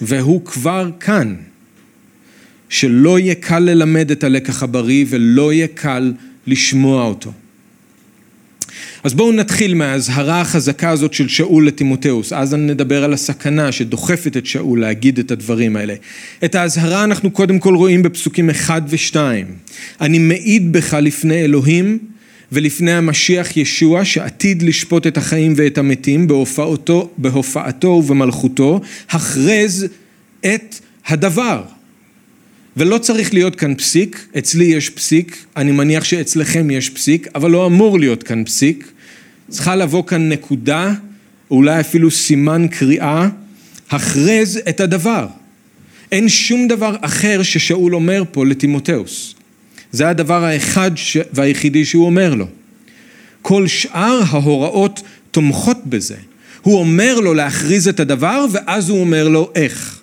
והוא 0.00 0.44
כבר 0.44 0.90
כאן, 1.00 1.34
שלא 2.68 3.18
יהיה 3.18 3.34
קל 3.34 3.58
ללמד 3.58 4.10
את 4.10 4.24
הלקח 4.24 4.62
הבריא 4.62 5.04
ולא 5.08 5.52
יהיה 5.52 5.66
קל 5.66 6.12
לשמוע 6.46 7.04
אותו. 7.04 7.32
אז 9.04 9.14
בואו 9.14 9.32
נתחיל 9.32 9.74
מהאזהרה 9.74 10.40
החזקה 10.40 10.90
הזאת 10.90 11.14
של 11.14 11.28
שאול 11.28 11.66
לטימותאוס, 11.66 12.32
אז 12.32 12.54
נדבר 12.54 13.04
על 13.04 13.12
הסכנה 13.12 13.72
שדוחפת 13.72 14.36
את 14.36 14.46
שאול 14.46 14.80
להגיד 14.80 15.18
את 15.18 15.30
הדברים 15.30 15.76
האלה. 15.76 15.94
את 16.44 16.54
האזהרה 16.54 17.04
אנחנו 17.04 17.30
קודם 17.30 17.58
כל 17.58 17.74
רואים 17.74 18.02
בפסוקים 18.02 18.50
1 18.50 18.82
ו-2. 18.88 19.16
אני 20.00 20.18
מעיד 20.18 20.72
בך 20.72 20.94
לפני 20.94 21.44
אלוהים 21.44 21.98
ולפני 22.52 22.92
המשיח 22.92 23.56
ישוע 23.56 24.04
שעתיד 24.04 24.62
לשפוט 24.62 25.06
את 25.06 25.16
החיים 25.16 25.52
ואת 25.56 25.78
המתים 25.78 26.26
בהופעתו, 26.26 27.10
בהופעתו 27.18 27.88
ובמלכותו, 27.88 28.80
הכרז 29.10 29.86
את 30.40 30.74
הדבר. 31.06 31.62
ולא 32.76 32.98
צריך 32.98 33.34
להיות 33.34 33.56
כאן 33.56 33.74
פסיק, 33.74 34.26
אצלי 34.38 34.64
יש 34.64 34.90
פסיק, 34.90 35.44
אני 35.56 35.72
מניח 35.72 36.04
שאצלכם 36.04 36.70
יש 36.70 36.90
פסיק, 36.90 37.28
אבל 37.34 37.50
לא 37.50 37.66
אמור 37.66 37.98
להיות 37.98 38.22
כאן 38.22 38.44
פסיק. 38.44 38.92
צריכה 39.48 39.76
לבוא 39.76 40.04
כאן 40.06 40.28
נקודה, 40.28 40.92
אולי 41.50 41.80
אפילו 41.80 42.10
סימן 42.10 42.66
קריאה, 42.70 43.28
הכרז 43.90 44.60
את 44.68 44.80
הדבר. 44.80 45.26
אין 46.12 46.28
שום 46.28 46.68
דבר 46.68 46.96
אחר 47.00 47.42
ששאול 47.42 47.94
אומר 47.94 48.22
פה 48.32 48.46
לטימותאוס. 48.46 49.34
זה 49.92 50.08
הדבר 50.08 50.44
האחד 50.44 50.90
והיחידי 51.32 51.84
שהוא 51.84 52.06
אומר 52.06 52.34
לו. 52.34 52.46
כל 53.42 53.66
שאר 53.66 54.20
ההוראות 54.28 55.02
תומכות 55.30 55.86
בזה. 55.86 56.16
הוא 56.62 56.78
אומר 56.78 57.20
לו 57.20 57.34
להכריז 57.34 57.88
את 57.88 58.00
הדבר 58.00 58.44
ואז 58.52 58.88
הוא 58.88 59.00
אומר 59.00 59.28
לו 59.28 59.50
איך. 59.54 60.00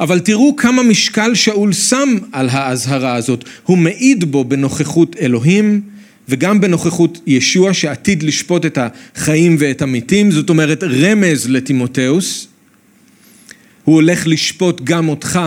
אבל 0.00 0.18
תראו 0.18 0.56
כמה 0.56 0.82
משקל 0.82 1.34
שאול 1.34 1.72
שם 1.72 2.08
על 2.32 2.48
האזהרה 2.48 3.14
הזאת. 3.14 3.44
הוא 3.62 3.78
מעיד 3.78 4.24
בו 4.24 4.44
בנוכחות 4.44 5.16
אלוהים, 5.20 5.80
וגם 6.28 6.60
בנוכחות 6.60 7.20
ישוע 7.26 7.74
שעתיד 7.74 8.22
לשפוט 8.22 8.66
את 8.66 8.78
החיים 8.80 9.56
ואת 9.58 9.82
המתים, 9.82 10.30
זאת 10.30 10.50
אומרת 10.50 10.84
רמז 10.84 11.48
לטימותאוס, 11.48 12.48
הוא 13.84 13.94
הולך 13.94 14.26
לשפוט 14.26 14.80
גם 14.84 15.08
אותך, 15.08 15.40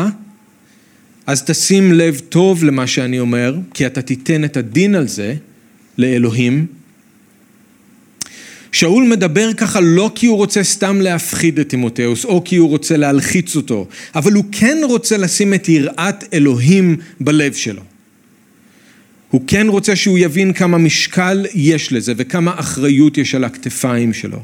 אז 1.27 1.43
תשים 1.43 1.93
לב 1.93 2.21
טוב 2.29 2.63
למה 2.63 2.87
שאני 2.87 3.19
אומר, 3.19 3.57
כי 3.73 3.85
אתה 3.85 4.01
תיתן 4.01 4.43
את 4.43 4.57
הדין 4.57 4.95
על 4.95 5.07
זה 5.07 5.35
לאלוהים. 5.97 6.80
שאול 8.71 9.03
מדבר 9.03 9.53
ככה 9.53 9.79
לא 9.79 10.11
כי 10.15 10.25
הוא 10.25 10.37
רוצה 10.37 10.63
סתם 10.63 11.01
להפחיד 11.01 11.59
את 11.59 11.69
תימותאוס 11.69 12.25
או 12.25 12.43
כי 12.43 12.55
הוא 12.55 12.69
רוצה 12.69 12.97
להלחיץ 12.97 13.55
אותו, 13.55 13.87
אבל 14.15 14.33
הוא 14.33 14.45
כן 14.51 14.77
רוצה 14.83 15.17
לשים 15.17 15.53
את 15.53 15.69
יראת 15.69 16.33
אלוהים 16.33 16.97
בלב 17.19 17.53
שלו. 17.53 17.81
הוא 19.29 19.41
כן 19.47 19.67
רוצה 19.67 19.95
שהוא 19.95 20.17
יבין 20.17 20.53
כמה 20.53 20.77
משקל 20.77 21.45
יש 21.53 21.93
לזה 21.93 22.13
וכמה 22.17 22.53
אחריות 22.59 23.17
יש 23.17 23.35
על 23.35 23.43
הכתפיים 23.43 24.13
שלו. 24.13 24.39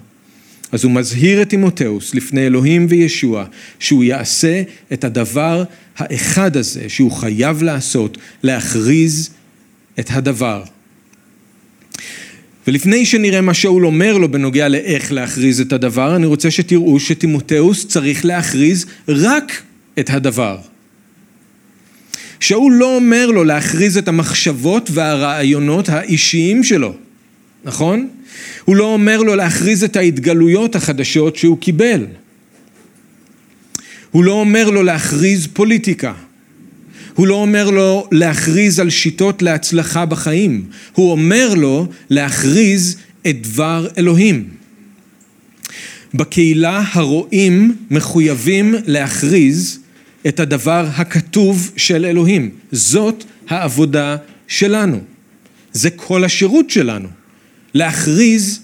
אז 0.71 0.83
הוא 0.83 0.91
מזהיר 0.91 1.41
את 1.41 1.49
תימותאוס 1.49 2.15
לפני 2.15 2.45
אלוהים 2.47 2.85
וישוע 2.89 3.45
שהוא 3.79 4.03
יעשה 4.03 4.61
את 4.93 5.03
הדבר 5.03 5.63
האחד 5.97 6.57
הזה 6.57 6.89
שהוא 6.89 7.11
חייב 7.11 7.63
לעשות, 7.63 8.17
להכריז 8.43 9.29
את 9.99 10.09
הדבר. 10.11 10.63
ולפני 12.67 13.05
שנראה 13.05 13.41
מה 13.41 13.53
שאול 13.53 13.85
אומר 13.85 14.17
לו 14.17 14.31
בנוגע 14.31 14.67
לאיך 14.67 15.11
להכריז 15.11 15.61
את 15.61 15.73
הדבר, 15.73 16.15
אני 16.15 16.25
רוצה 16.25 16.51
שתראו 16.51 16.99
שתימותאוס 16.99 17.87
צריך 17.87 18.25
להכריז 18.25 18.85
רק 19.07 19.61
את 19.99 20.09
הדבר. 20.09 20.57
שאול 22.39 22.73
לא 22.73 22.95
אומר 22.95 23.27
לו 23.27 23.43
להכריז 23.43 23.97
את 23.97 24.07
המחשבות 24.07 24.89
והרעיונות 24.93 25.89
האישיים 25.89 26.63
שלו, 26.63 26.93
נכון? 27.63 28.07
הוא 28.65 28.75
לא 28.75 28.93
אומר 28.93 29.21
לו 29.21 29.35
להכריז 29.35 29.83
את 29.83 29.95
ההתגלויות 29.95 30.75
החדשות 30.75 31.35
שהוא 31.35 31.57
קיבל. 31.57 32.05
הוא 34.11 34.23
לא 34.23 34.31
אומר 34.31 34.69
לו 34.69 34.83
להכריז 34.83 35.47
פוליטיקה. 35.53 36.13
הוא 37.17 37.27
לא 37.27 37.35
אומר 37.35 37.69
לו 37.69 38.07
להכריז 38.11 38.79
על 38.79 38.89
שיטות 38.89 39.41
להצלחה 39.41 40.05
בחיים. 40.05 40.65
הוא 40.93 41.11
אומר 41.11 41.53
לו 41.53 41.87
להכריז 42.09 42.97
את 43.27 43.41
דבר 43.41 43.87
אלוהים. 43.97 44.49
בקהילה 46.13 46.83
הרועים 46.91 47.75
מחויבים 47.91 48.75
להכריז 48.85 49.79
את 50.27 50.39
הדבר 50.39 50.87
הכתוב 50.95 51.71
של 51.77 52.05
אלוהים. 52.05 52.49
זאת 52.71 53.23
העבודה 53.49 54.17
שלנו. 54.47 54.99
זה 55.73 55.89
כל 55.89 56.23
השירות 56.23 56.69
שלנו. 56.69 57.07
להכריז 57.73 58.59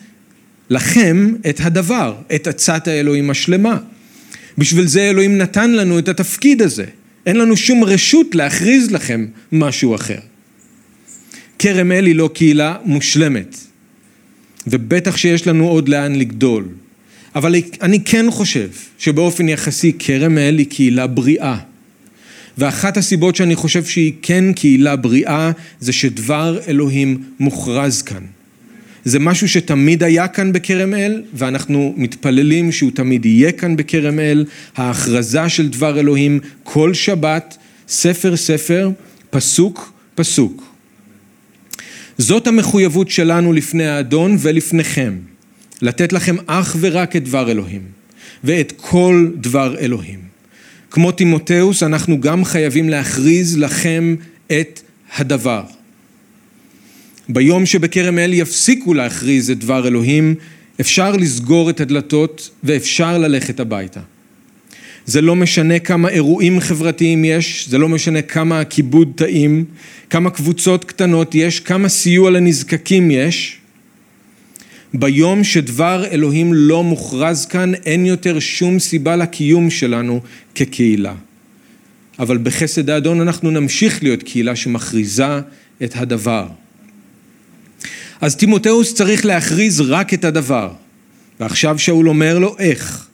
לכם 0.70 1.34
את 1.50 1.60
הדבר, 1.64 2.16
את 2.36 2.48
עצת 2.48 2.88
האלוהים 2.88 3.30
השלמה. 3.30 3.78
בשביל 4.58 4.88
זה 4.88 5.02
אלוהים 5.02 5.38
נתן 5.38 5.72
לנו 5.72 6.00
את 6.00 6.08
התפקיד 6.08 6.62
הזה. 6.62 6.86
אין 7.26 7.36
לנו 7.36 7.58
שום 7.58 7.84
רשות 7.84 8.36
להכריז 8.36 8.92
לכם 8.92 9.26
משהו 9.52 9.96
אחר. 9.96 10.20
כרם 11.60 11.92
אל 11.92 12.06
היא 12.06 12.16
לא 12.16 12.30
קהילה 12.34 12.76
מושלמת, 12.86 13.58
ובטח 14.68 15.18
שיש 15.18 15.48
לנו 15.48 15.68
עוד 15.68 15.90
לאן 15.90 16.16
לגדול. 16.16 16.68
אבל 17.36 17.56
אני 17.82 18.04
כן 18.04 18.26
חושב 18.32 18.70
שבאופן 18.98 19.50
יחסי 19.50 19.92
כרם 20.00 20.38
אל 20.38 20.58
היא 20.58 20.68
קהילה 20.70 21.08
בריאה. 21.08 21.58
ואחת 22.58 22.98
הסיבות 22.98 23.36
שאני 23.36 23.56
חושב 23.56 23.86
שהיא 23.86 24.14
כן 24.22 24.54
קהילה 24.54 24.96
בריאה 24.96 25.52
זה 25.80 25.94
שדבר 25.94 26.60
אלוהים 26.68 27.24
מוכרז 27.40 28.02
כאן. 28.02 28.24
זה 29.06 29.20
משהו 29.20 29.50
שתמיד 29.50 30.04
היה 30.04 30.28
כאן 30.28 30.54
בכרם 30.54 30.94
אל 30.94 31.24
ואנחנו 31.34 31.94
מתפללים 31.98 32.72
שהוא 32.72 32.92
תמיד 32.92 33.26
יהיה 33.26 33.52
כאן 33.52 33.76
בכרם 33.76 34.20
אל. 34.20 34.46
ההכרזה 34.76 35.50
של 35.50 35.70
דבר 35.70 36.00
אלוהים 36.00 36.40
כל 36.64 36.94
שבת, 36.94 37.58
ספר 37.88 38.36
ספר, 38.36 38.92
פסוק 39.30 39.94
פסוק. 40.16 40.64
זאת 42.18 42.48
המחויבות 42.48 43.10
שלנו 43.10 43.54
לפני 43.54 43.88
האדון 43.88 44.38
ולפניכם. 44.40 45.18
לתת 45.82 46.14
לכם 46.14 46.36
אך 46.48 46.76
ורק 46.80 47.16
את 47.16 47.24
דבר 47.24 47.52
אלוהים, 47.52 47.82
ואת 48.44 48.74
כל 48.78 49.30
דבר 49.36 49.78
אלוהים. 49.80 50.20
כמו 50.92 51.12
תימותאוס, 51.12 51.84
אנחנו 51.84 52.22
גם 52.22 52.46
חייבים 52.46 52.90
להכריז 52.90 53.58
לכם 53.58 54.16
את 54.48 54.82
הדבר. 55.18 55.64
ביום 57.30 57.66
שבכרם 57.66 58.20
אל 58.20 58.34
יפסיקו 58.34 58.94
להכריז 58.94 59.52
את 59.52 59.60
דבר 59.60 59.88
אלוהים, 59.88 60.36
אפשר 60.82 61.12
לסגור 61.12 61.70
את 61.70 61.82
הדלתות 61.82 62.50
ואפשר 62.64 63.18
ללכת 63.18 63.60
הביתה. 63.60 64.00
זה 65.06 65.22
לא 65.22 65.36
משנה 65.36 65.80
כמה 65.80 66.10
אירועים 66.10 66.60
חברתיים 66.60 67.26
יש, 67.26 67.70
זה 67.70 67.78
לא 67.78 67.90
משנה 67.90 68.22
כמה 68.22 68.64
כיבוד 68.64 69.12
טעים, 69.16 69.66
כמה 70.10 70.30
קבוצות 70.30 70.86
קטנות 70.86 71.36
יש, 71.36 71.60
כמה 71.60 71.90
סיוע 71.90 72.32
לנזקקים 72.32 73.12
יש. 73.12 73.58
ביום 74.94 75.44
שדבר 75.44 76.06
אלוהים 76.12 76.54
לא 76.54 76.84
מוכרז 76.84 77.46
כאן, 77.46 77.74
אין 77.76 78.06
יותר 78.06 78.40
שום 78.40 78.80
סיבה 78.80 79.16
לקיום 79.16 79.70
שלנו 79.70 80.22
כקהילה. 80.56 81.14
אבל 82.20 82.38
בחסד 82.38 82.90
האדון 82.90 83.22
אנחנו 83.22 83.52
נמשיך 83.52 84.04
להיות 84.04 84.24
קהילה 84.24 84.56
שמכריזה 84.56 85.40
את 85.84 85.96
הדבר. 85.96 86.48
אז 88.24 88.36
תימותאוס 88.36 88.94
צריך 88.94 89.26
להכריז 89.26 89.82
רק 89.82 90.14
את 90.14 90.26
הדבר. 90.26 90.72
ועכשיו 91.40 91.80
שאול 91.80 92.10
אומר 92.10 92.40
לו 92.40 92.56
איך. 92.60 93.08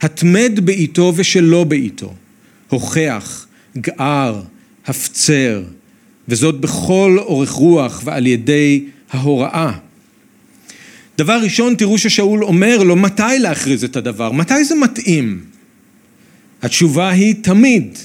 התמד 0.00 0.60
בעיתו 0.62 1.12
ושלא 1.16 1.64
בעיתו. 1.64 2.14
הוכח, 2.68 3.46
גער, 3.76 4.42
הפצר, 4.86 5.62
וזאת 6.28 6.60
בכל 6.60 7.16
אורך 7.18 7.50
רוח 7.50 8.02
ועל 8.04 8.26
ידי 8.26 8.84
ההוראה. 9.10 9.72
דבר 11.18 11.38
ראשון, 11.42 11.74
תראו 11.74 11.98
ששאול 11.98 12.44
אומר 12.44 12.82
לו 12.82 12.96
מתי 12.96 13.38
להכריז 13.40 13.84
את 13.84 13.96
הדבר, 13.96 14.32
מתי 14.32 14.64
זה 14.64 14.74
מתאים? 14.74 15.44
התשובה 16.62 17.08
היא 17.08 17.34
תמיד. 17.42 17.98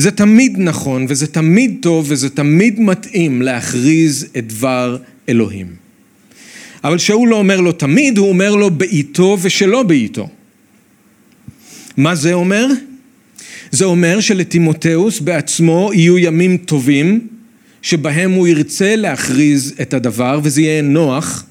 זה 0.00 0.10
תמיד 0.10 0.58
נכון 0.58 1.06
וזה 1.08 1.26
תמיד 1.26 1.76
טוב 1.82 2.06
וזה 2.08 2.30
תמיד 2.30 2.80
מתאים 2.80 3.42
להכריז 3.42 4.26
את 4.38 4.46
דבר 4.46 4.96
אלוהים. 5.28 5.66
אבל 6.84 6.98
שאול 6.98 7.28
לא 7.28 7.36
אומר 7.36 7.60
לו 7.60 7.72
תמיד, 7.72 8.18
הוא 8.18 8.28
אומר 8.28 8.54
לו 8.54 8.70
בעיתו 8.70 9.38
ושלא 9.40 9.82
בעיתו. 9.82 10.28
מה 11.96 12.14
זה 12.14 12.32
אומר? 12.32 12.66
זה 13.70 13.84
אומר 13.84 14.20
שלתימותאוס 14.20 15.20
בעצמו 15.20 15.90
יהיו 15.94 16.18
ימים 16.18 16.56
טובים 16.56 17.26
שבהם 17.82 18.32
הוא 18.32 18.48
ירצה 18.48 18.96
להכריז 18.96 19.74
את 19.82 19.94
הדבר 19.94 20.40
וזה 20.42 20.60
יהיה 20.60 20.82
נוח 20.82 21.44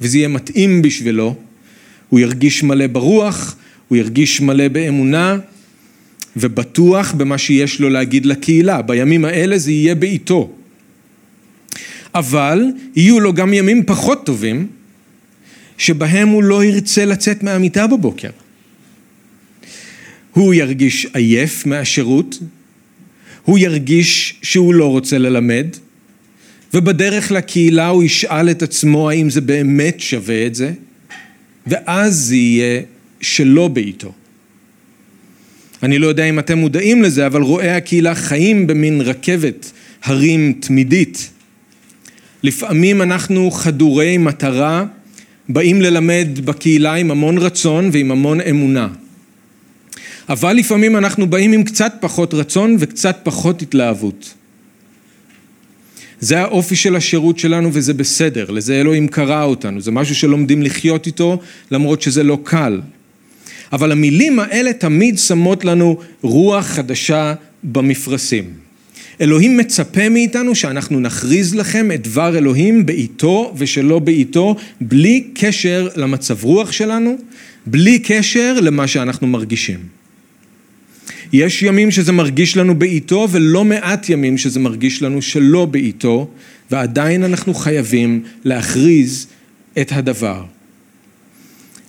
וזה 0.00 0.18
יהיה 0.18 0.28
מתאים 0.28 0.82
בשבילו. 0.82 1.36
הוא 2.08 2.20
ירגיש 2.20 2.62
מלא 2.62 2.86
ברוח, 2.86 3.56
הוא 3.88 3.98
ירגיש 3.98 4.40
מלא 4.40 4.68
באמונה 4.68 5.38
ובטוח 6.40 7.12
במה 7.12 7.38
שיש 7.38 7.80
לו 7.80 7.88
להגיד 7.88 8.26
לקהילה. 8.26 8.82
בימים 8.82 9.24
האלה 9.24 9.58
זה 9.58 9.72
יהיה 9.72 9.94
בעיתו. 9.94 10.50
אבל 12.14 12.62
יהיו 12.96 13.20
לו 13.20 13.32
גם 13.32 13.54
ימים 13.54 13.84
פחות 13.86 14.26
טובים 14.26 14.66
שבהם 15.78 16.28
הוא 16.28 16.42
לא 16.42 16.64
ירצה 16.64 17.04
לצאת 17.04 17.42
מהמיטה 17.42 17.86
בבוקר. 17.86 18.30
הוא 20.32 20.54
ירגיש 20.54 21.06
עייף 21.14 21.66
מהשירות, 21.66 22.38
הוא 23.44 23.58
ירגיש 23.58 24.38
שהוא 24.42 24.74
לא 24.74 24.90
רוצה 24.90 25.18
ללמד, 25.18 25.66
ובדרך 26.74 27.32
לקהילה 27.32 27.88
הוא 27.88 28.02
ישאל 28.02 28.50
את 28.50 28.62
עצמו 28.62 29.10
האם 29.10 29.30
זה 29.30 29.40
באמת 29.40 30.00
שווה 30.00 30.46
את 30.46 30.54
זה, 30.54 30.72
ואז 31.66 32.14
זה 32.14 32.36
יהיה 32.36 32.82
שלא 33.20 33.68
בעיתו. 33.68 34.12
אני 35.82 35.98
לא 35.98 36.06
יודע 36.06 36.24
אם 36.24 36.38
אתם 36.38 36.58
מודעים 36.58 37.02
לזה, 37.02 37.26
אבל 37.26 37.42
רואי 37.42 37.70
הקהילה 37.70 38.14
חיים 38.14 38.66
במין 38.66 39.00
רכבת 39.00 39.72
הרים 40.02 40.52
תמידית. 40.60 41.30
לפעמים 42.42 43.02
אנחנו 43.02 43.50
חדורי 43.50 44.18
מטרה, 44.18 44.84
באים 45.48 45.82
ללמד 45.82 46.28
בקהילה 46.44 46.94
עם 46.94 47.10
המון 47.10 47.38
רצון 47.38 47.90
ועם 47.92 48.10
המון 48.10 48.40
אמונה. 48.40 48.88
אבל 50.28 50.52
לפעמים 50.52 50.96
אנחנו 50.96 51.30
באים 51.30 51.52
עם 51.52 51.62
קצת 51.62 51.92
פחות 52.00 52.34
רצון 52.34 52.76
וקצת 52.78 53.20
פחות 53.22 53.62
התלהבות. 53.62 54.34
זה 56.20 56.40
האופי 56.40 56.76
של 56.76 56.96
השירות 56.96 57.38
שלנו 57.38 57.70
וזה 57.72 57.94
בסדר, 57.94 58.50
לזה 58.50 58.80
אלוהים 58.80 59.08
קרא 59.08 59.44
אותנו, 59.44 59.80
זה 59.80 59.90
משהו 59.90 60.14
שלומדים 60.14 60.62
לחיות 60.62 61.06
איתו 61.06 61.40
למרות 61.70 62.02
שזה 62.02 62.22
לא 62.22 62.38
קל. 62.44 62.80
אבל 63.72 63.92
המילים 63.92 64.40
האלה 64.40 64.72
תמיד 64.72 65.18
שמות 65.18 65.64
לנו 65.64 65.98
רוח 66.22 66.66
חדשה 66.66 67.34
במפרשים. 67.64 68.44
אלוהים 69.20 69.56
מצפה 69.56 70.08
מאיתנו 70.08 70.54
שאנחנו 70.54 71.00
נכריז 71.00 71.54
לכם 71.54 71.92
את 71.94 72.02
דבר 72.02 72.38
אלוהים 72.38 72.86
בעיתו 72.86 73.54
ושלא 73.56 73.98
בעיתו, 73.98 74.56
בלי 74.80 75.24
קשר 75.34 75.88
למצב 75.96 76.44
רוח 76.44 76.72
שלנו, 76.72 77.16
בלי 77.66 77.98
קשר 77.98 78.58
למה 78.60 78.86
שאנחנו 78.86 79.26
מרגישים. 79.26 79.78
יש 81.32 81.62
ימים 81.62 81.90
שזה 81.90 82.12
מרגיש 82.12 82.56
לנו 82.56 82.78
בעיתו 82.78 83.28
ולא 83.30 83.64
מעט 83.64 84.08
ימים 84.08 84.38
שזה 84.38 84.60
מרגיש 84.60 85.02
לנו 85.02 85.22
שלא 85.22 85.64
בעיתו 85.64 86.28
ועדיין 86.70 87.24
אנחנו 87.24 87.54
חייבים 87.54 88.22
להכריז 88.44 89.26
את 89.80 89.92
הדבר. 89.92 90.44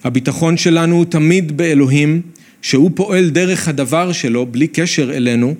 הביטחון 0.03 0.57
שלנו 0.57 0.95
הוא 0.95 1.05
תמיד 1.05 1.57
באלוהים, 1.57 2.21
שהוא 2.61 2.91
פועל 2.95 3.29
דרך 3.29 3.67
הדבר 3.67 4.11
שלו 4.11 4.45
בלי 4.45 4.67
קשר 4.67 5.15
אלינו. 5.15 5.55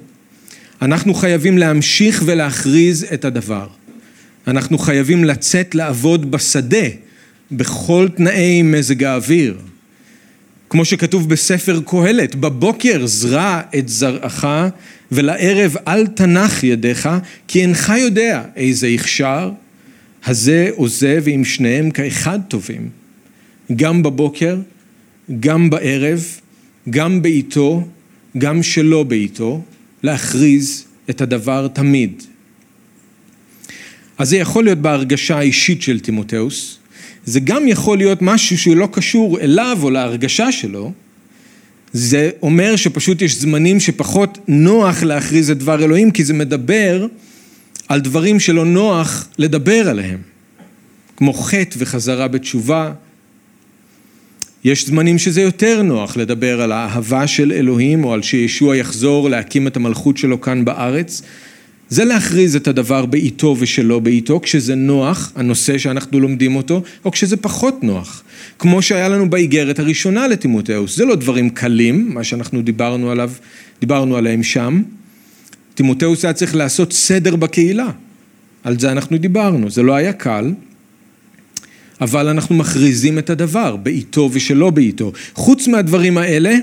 אנחנו 0.82 1.14
חייבים 1.14 1.58
להמשיך 1.58 2.24
ולהכריז 2.26 3.06
את 3.14 3.26
הדבר. 3.26 3.68
אנחנו 4.48 4.78
חייבים 4.78 5.24
לצאת 5.24 5.76
לעבוד 5.76 6.32
בשדה 6.32 6.88
בכל 7.52 8.08
תנאי 8.16 8.62
מזג 8.62 9.04
האוויר. 9.04 9.58
כמו 10.70 10.86
שכתוב 10.86 11.30
בספר 11.30 11.82
קהלת, 11.86 12.36
בבוקר 12.36 13.06
זרע 13.06 13.62
את 13.78 13.90
זרעך 13.90 14.48
ולערב 15.12 15.76
אל 15.88 16.08
תנח 16.08 16.64
ידיך, 16.64 17.10
כי 17.48 17.62
אינך 17.62 17.94
יודע 17.98 18.44
איזה 18.56 18.88
יכשר, 18.88 19.52
הזה 20.26 20.70
או 20.78 20.88
זה, 20.88 21.20
ועם 21.24 21.46
שניהם 21.46 21.92
כאחד 21.92 22.40
טובים. 22.48 22.99
גם 23.76 24.04
בבוקר, 24.04 24.58
גם 25.40 25.70
בערב, 25.70 26.26
גם 26.90 27.22
בעיתו, 27.22 27.88
גם 28.38 28.64
שלא 28.64 29.04
בעיתו, 29.04 29.62
להכריז 30.04 30.86
את 31.10 31.22
הדבר 31.22 31.68
תמיד. 31.68 32.24
אז 34.18 34.30
זה 34.30 34.38
יכול 34.38 34.64
להיות 34.64 34.78
בהרגשה 34.78 35.38
האישית 35.38 35.82
של 35.82 36.00
תימותאוס, 36.00 36.78
זה 37.26 37.40
גם 37.40 37.68
יכול 37.68 37.98
להיות 37.98 38.22
משהו 38.22 38.58
שהוא 38.58 38.76
לא 38.76 38.90
קשור 38.92 39.40
אליו 39.40 39.78
או 39.84 39.90
להרגשה 39.90 40.52
שלו, 40.52 40.92
זה 41.94 42.30
אומר 42.42 42.76
שפשוט 42.76 43.22
יש 43.22 43.36
זמנים 43.36 43.80
שפחות 43.80 44.38
נוח 44.48 45.04
להכריז 45.04 45.52
את 45.52 45.58
דבר 45.58 45.84
אלוהים, 45.84 46.12
כי 46.12 46.24
זה 46.24 46.34
מדבר 46.34 47.08
על 47.88 48.02
דברים 48.02 48.40
שלא 48.40 48.66
נוח 48.66 49.28
לדבר 49.38 49.90
עליהם, 49.90 50.22
כמו 51.18 51.34
חטא 51.34 51.76
וחזרה 51.78 52.28
בתשובה. 52.28 52.94
יש 54.64 54.88
זמנים 54.88 55.18
שזה 55.18 55.42
יותר 55.42 55.82
נוח 55.82 56.18
לדבר 56.18 56.62
על 56.62 56.72
האהבה 56.72 57.28
של 57.28 57.52
אלוהים, 57.52 58.04
או 58.04 58.14
על 58.14 58.22
שישוע 58.22 58.76
יחזור 58.76 59.30
להקים 59.30 59.68
את 59.68 59.78
המלכות 59.78 60.18
שלו 60.18 60.42
כאן 60.42 60.66
בארץ. 60.66 61.22
זה 61.90 62.06
להכריז 62.06 62.56
את 62.56 62.68
הדבר 62.68 63.06
בעיתו 63.06 63.56
ושלא 63.60 64.00
בעיתו, 64.00 64.40
כשזה 64.44 64.76
נוח, 64.76 65.32
הנושא 65.36 65.78
שאנחנו 65.78 66.20
לומדים 66.20 66.56
אותו, 66.56 66.84
או 67.06 67.12
כשזה 67.12 67.38
פחות 67.38 67.84
נוח. 67.84 68.24
כמו 68.60 68.82
שהיה 68.82 69.10
לנו 69.10 69.30
באיגרת 69.30 69.80
הראשונה 69.80 70.28
לתימותאוס. 70.28 70.98
זה 70.98 71.06
לא 71.06 71.16
דברים 71.16 71.50
קלים, 71.50 72.14
מה 72.14 72.24
שאנחנו 72.24 72.62
דיברנו 72.62 73.12
עליו, 73.12 73.32
דיברנו 73.80 74.18
עליהם 74.18 74.44
שם. 74.44 74.82
תימותאוס 75.76 76.26
היה 76.26 76.34
צריך 76.34 76.56
לעשות 76.56 76.94
סדר 76.94 77.36
בקהילה. 77.36 77.90
על 78.64 78.80
זה 78.80 78.92
אנחנו 78.92 79.18
דיברנו, 79.18 79.70
זה 79.70 79.84
לא 79.84 79.96
היה 79.96 80.14
קל, 80.14 80.52
אבל 82.02 82.28
אנחנו 82.28 82.56
מכריזים 82.56 83.20
את 83.20 83.30
הדבר, 83.30 83.76
בעיתו 83.76 84.30
ושלא 84.34 84.70
בעיתו. 84.70 85.12
חוץ 85.34 85.68
מהדברים 85.68 86.18
האלה, 86.18 86.56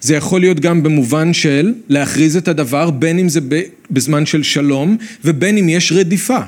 זה 0.00 0.14
יכול 0.14 0.40
להיות 0.40 0.60
גם 0.60 0.82
במובן 0.82 1.32
של 1.32 1.74
להכריז 1.88 2.36
את 2.36 2.48
הדבר, 2.48 2.90
בין 2.90 3.18
אם 3.18 3.28
זה 3.28 3.40
בזמן 3.90 4.26
של 4.26 4.42
שלום 4.42 4.96
ובין 5.24 5.58
אם 5.58 5.68
יש 5.68 5.92
רדיפה. 5.92 6.40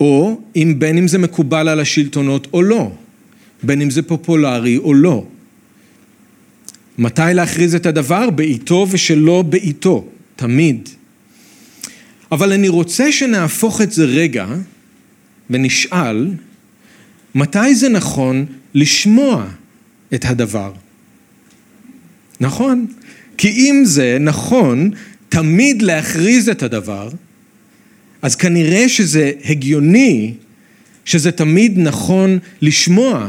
או 0.00 0.40
אם 0.56 0.74
בין 0.78 0.98
אם 0.98 1.08
זה 1.08 1.18
מקובל 1.18 1.68
על 1.68 1.80
השלטונות 1.80 2.46
או 2.52 2.62
לא, 2.62 2.92
בין 3.62 3.80
אם 3.82 3.90
זה 3.90 4.02
פופולרי 4.02 4.76
או 4.76 4.94
לא. 4.94 5.26
מתי 6.98 7.22
להכריז 7.34 7.74
את 7.74 7.86
הדבר? 7.86 8.30
בעיתו 8.30 8.86
ושלא 8.90 9.42
בעיתו, 9.42 10.06
תמיד. 10.36 10.88
אבל 12.32 12.52
אני 12.52 12.68
רוצה 12.68 13.12
שנהפוך 13.12 13.80
את 13.80 13.92
זה 13.92 14.04
רגע 14.04 14.46
ונשאל, 15.50 16.30
מתי 17.34 17.74
זה 17.74 17.88
נכון 17.88 18.46
לשמוע 18.74 19.46
את 20.14 20.24
הדבר? 20.24 20.72
נכון? 22.40 22.86
כי 23.36 23.48
אם 23.48 23.82
זה 23.84 24.16
נכון 24.20 24.90
תמיד 25.28 25.82
להכריז 25.82 26.48
את 26.48 26.62
הדבר, 26.62 27.08
אז 28.22 28.36
כנראה 28.36 28.88
שזה 28.88 29.32
הגיוני 29.44 30.34
שזה 31.04 31.32
תמיד 31.32 31.78
נכון 31.78 32.38
לשמוע 32.62 33.28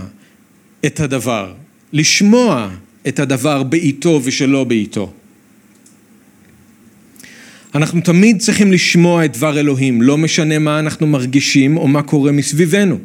את 0.85 0.99
הדבר, 0.99 1.53
לשמוע 1.93 2.69
את 3.07 3.19
הדבר 3.19 3.63
בעיתו 3.63 4.21
ושלא 4.23 4.63
בעיתו. 4.63 5.13
אנחנו 7.75 8.01
תמיד 8.01 8.39
צריכים 8.39 8.71
לשמוע 8.71 9.25
את 9.25 9.33
דבר 9.33 9.59
אלוהים, 9.59 10.01
לא 10.01 10.17
משנה 10.17 10.59
מה 10.59 10.79
אנחנו 10.79 11.07
מרגישים 11.07 11.77
או 11.77 11.87
מה 11.87 12.01
קורה 12.01 12.31
מסביבנו. 12.31 12.97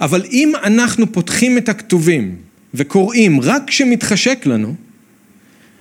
אבל 0.00 0.22
אם 0.32 0.52
אנחנו 0.64 1.12
פותחים 1.12 1.58
את 1.58 1.68
הכתובים 1.68 2.36
וקוראים 2.74 3.40
רק 3.40 3.62
כשמתחשק 3.66 4.46
לנו, 4.46 4.74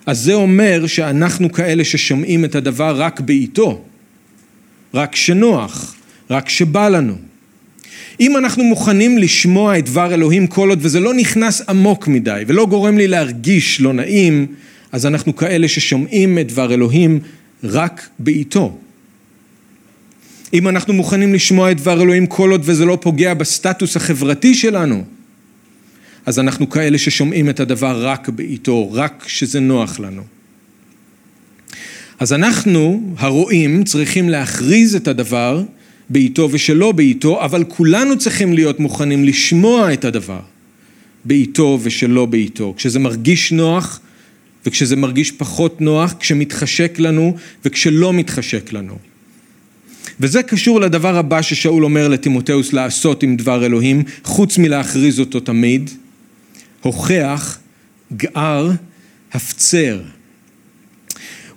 אז 0.06 0.20
זה 0.20 0.34
אומר 0.34 0.88
שאנחנו 0.88 1.52
כאלה 1.52 1.84
ששומעים 1.84 2.46
את 2.46 2.56
הדבר 2.56 3.02
רק 3.02 3.20
בעיתו, 3.20 3.82
רק 4.94 5.14
כשנוח, 5.14 5.96
רק 6.30 6.46
כשבא 6.46 6.90
לנו. 6.90 7.16
אם 8.20 8.38
אנחנו 8.38 8.64
מוכנים 8.64 9.18
לשמוע 9.18 9.78
את 9.78 9.86
דבר 9.86 10.14
אלוהים 10.14 10.48
כל 10.48 10.70
עוד 10.70 10.80
וזה 10.82 11.00
לא 11.00 11.14
נכנס 11.14 11.62
עמוק 11.70 12.08
מדי 12.08 12.44
ולא 12.48 12.66
גורם 12.66 12.98
לי 12.98 13.08
להרגיש 13.08 13.82
לא 13.82 13.94
נעים, 13.94 14.48
אז 14.92 15.06
אנחנו 15.06 15.36
כאלה 15.36 15.68
ששומעים 15.68 16.40
את 16.40 16.48
דבר 16.48 16.74
אלוהים 16.74 17.20
רק 17.66 18.10
בעיתו. 18.20 18.78
אם 20.54 20.68
אנחנו 20.68 20.94
מוכנים 20.94 21.34
לשמוע 21.34 21.72
את 21.72 21.78
דבר 21.78 22.02
אלוהים 22.02 22.28
כל 22.28 22.52
עוד 22.52 22.62
וזה 22.64 22.86
לא 22.86 22.98
פוגע 23.02 23.34
בסטטוס 23.34 23.96
החברתי 23.96 24.56
שלנו, 24.56 25.04
אז 26.26 26.40
אנחנו 26.40 26.70
כאלה 26.70 26.98
ששומעים 26.98 27.50
את 27.50 27.60
הדבר 27.60 28.06
רק 28.06 28.30
בעיתו, 28.30 28.92
רק 28.92 29.24
כשזה 29.26 29.60
נוח 29.60 30.00
לנו. 30.00 30.22
אז 32.20 32.34
אנחנו, 32.34 33.14
הרואים, 33.18 33.84
צריכים 33.84 34.30
להכריז 34.30 34.96
את 34.96 35.08
הדבר 35.08 35.64
בעיתו 36.10 36.50
ושלא 36.52 36.92
בעיתו, 36.92 37.46
אבל 37.46 37.64
כולנו 37.64 38.18
צריכים 38.18 38.54
להיות 38.54 38.80
מוכנים 38.80 39.24
לשמוע 39.24 39.94
את 39.94 40.06
הדבר 40.06 40.40
בעיתו 41.26 41.80
ושלא 41.84 42.26
בעיתו. 42.26 42.74
כשזה 42.78 43.00
מרגיש 43.00 43.52
נוח 43.52 44.00
וכשזה 44.66 44.96
מרגיש 44.96 45.32
פחות 45.32 45.82
נוח, 45.82 46.16
כשמתחשק 46.20 47.00
לנו 47.00 47.36
וכשלא 47.66 48.14
מתחשק 48.14 48.74
לנו. 48.74 48.98
וזה 50.20 50.44
קשור 50.44 50.82
לדבר 50.82 51.18
הבא 51.18 51.42
ששאול 51.42 51.84
אומר 51.84 52.08
לטימותאוס 52.08 52.74
לעשות 52.74 53.24
עם 53.24 53.36
דבר 53.36 53.66
אלוהים, 53.66 54.04
חוץ 54.24 54.58
מלהכריז 54.58 55.20
אותו 55.20 55.40
תמיד, 55.40 55.90
הוכח, 56.82 57.60
גער, 58.14 58.72
הפצר. 59.34 60.02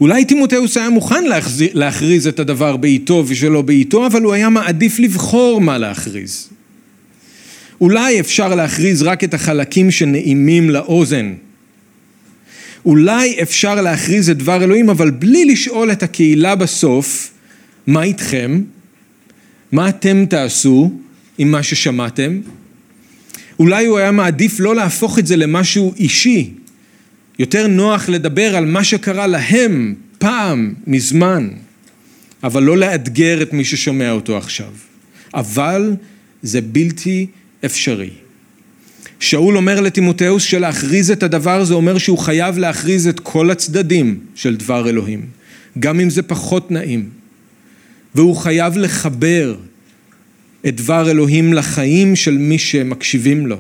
אולי 0.00 0.24
טימותאוס 0.24 0.76
היה 0.76 0.90
מוכן 0.90 1.24
להכריז, 1.24 1.62
להכריז 1.72 2.26
את 2.26 2.40
הדבר 2.40 2.76
בעיתו 2.76 3.24
ושלא 3.26 3.62
בעיתו, 3.62 4.06
אבל 4.06 4.22
הוא 4.22 4.32
היה 4.32 4.48
מעדיף 4.48 4.98
לבחור 4.98 5.60
מה 5.60 5.78
להכריז. 5.78 6.48
אולי 7.80 8.20
אפשר 8.20 8.54
להכריז 8.54 9.02
רק 9.02 9.24
את 9.24 9.34
החלקים 9.34 9.90
שנעימים 9.90 10.70
לאוזן. 10.70 11.34
אולי 12.88 13.42
אפשר 13.42 13.74
להכריז 13.81 14.31
את 14.31 14.38
דבר 14.38 14.64
אלוהים, 14.64 14.90
אבל 14.90 15.11
בלי 15.11 15.44
לשאול 15.44 15.92
את 15.92 16.03
הקהילה 16.03 16.55
בסוף, 16.55 17.31
מה 17.87 18.03
איתכם? 18.03 18.62
מה 19.72 19.88
אתם 19.88 20.24
תעשו 20.29 20.92
עם 21.38 21.51
מה 21.51 21.62
ששמעתם? 21.62 22.40
אולי 23.59 23.87
הוא 23.87 23.98
היה 23.98 24.12
מעדיף 24.12 24.61
לא 24.61 24.74
להפוך 24.74 25.18
את 25.18 25.27
זה 25.27 25.37
למשהו 25.37 25.94
אישי. 25.96 26.51
יותר 27.38 27.66
נוח 27.66 28.09
לדבר 28.09 28.57
על 28.57 28.66
מה 28.66 28.85
שקרה 28.85 29.27
להם 29.27 29.94
פעם, 30.18 30.74
מזמן, 30.87 31.48
אבל 32.42 32.62
לא 32.62 32.77
לאתגר 32.77 33.42
את 33.42 33.53
מי 33.53 33.64
ששומע 33.64 34.11
אותו 34.11 34.37
עכשיו. 34.37 34.70
אבל 35.35 35.92
זה 36.42 36.61
בלתי 36.61 37.27
אפשרי. 37.64 38.11
שאול 39.20 39.57
אומר 39.57 39.81
לטימותאוס 39.81 40.42
שלהכריז 40.42 41.11
את 41.11 41.22
הדבר 41.22 41.64
זה 41.64 41.74
אומר 41.74 41.98
שהוא 41.98 42.18
חייב 42.18 42.59
להכריז 42.59 43.07
את 43.07 43.20
כל 43.20 43.50
הצדדים 43.50 44.18
של 44.35 44.57
דבר 44.57 44.88
אלוהים, 44.88 45.26
גם 45.78 46.00
אם 46.00 46.11
זה 46.11 46.22
פחות 46.22 46.70
נעים. 46.70 47.09
והוא 48.14 48.37
חייב 48.37 48.76
לחבר 48.76 49.57
את 50.68 50.76
דבר 50.76 51.11
אלוהים 51.11 51.52
לחיים 51.52 52.16
של 52.16 52.38
מי 52.38 52.59
שמקשיבים 52.59 53.46
לו, 53.46 53.57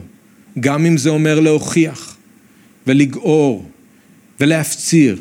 גם 0.60 0.86
אם 0.86 0.96
זה 0.96 1.10
אומר 1.10 1.40
להוכיח 1.40 2.16
ולגעור 2.86 3.70
ולהפציר. 4.40 5.18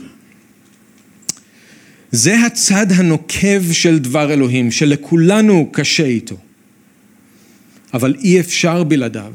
זה 2.11 2.45
הצד 2.45 2.91
הנוקב 2.91 3.71
של 3.71 3.99
דבר 3.99 4.33
אלוהים, 4.33 4.71
שלכולנו 4.71 5.69
קשה 5.71 6.05
איתו, 6.05 6.37
אבל 7.93 8.15
אי 8.23 8.39
אפשר 8.39 8.83
בלעדיו. 8.83 9.33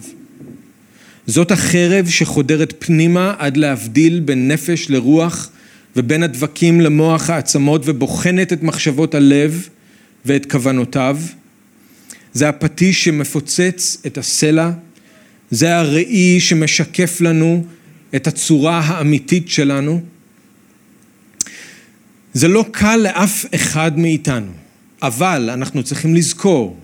זאת 1.26 1.50
החרב 1.50 2.08
שחודרת 2.08 2.74
פנימה 2.78 3.34
עד 3.38 3.56
להבדיל 3.56 4.20
בין 4.20 4.48
נפש 4.48 4.90
לרוח 4.90 5.50
ובין 5.96 6.22
הדבקים 6.22 6.80
למוח 6.80 7.30
העצמות 7.30 7.82
ובוחנת 7.84 8.52
את 8.52 8.62
מחשבות 8.62 9.14
הלב 9.14 9.68
ואת 10.24 10.50
כוונותיו. 10.50 11.18
זה 12.32 12.48
הפטיש 12.48 13.04
שמפוצץ 13.04 13.96
את 14.06 14.18
הסלע, 14.18 14.70
זה 15.50 15.76
הראי 15.76 16.40
שמשקף 16.40 17.20
לנו 17.20 17.64
את 18.16 18.26
הצורה 18.26 18.80
האמיתית 18.80 19.48
שלנו. 19.48 20.00
זה 22.32 22.48
לא 22.48 22.64
קל 22.70 22.96
לאף 22.96 23.44
אחד 23.54 23.98
מאיתנו, 23.98 24.52
אבל 25.02 25.50
אנחנו 25.52 25.82
צריכים 25.82 26.14
לזכור 26.14 26.76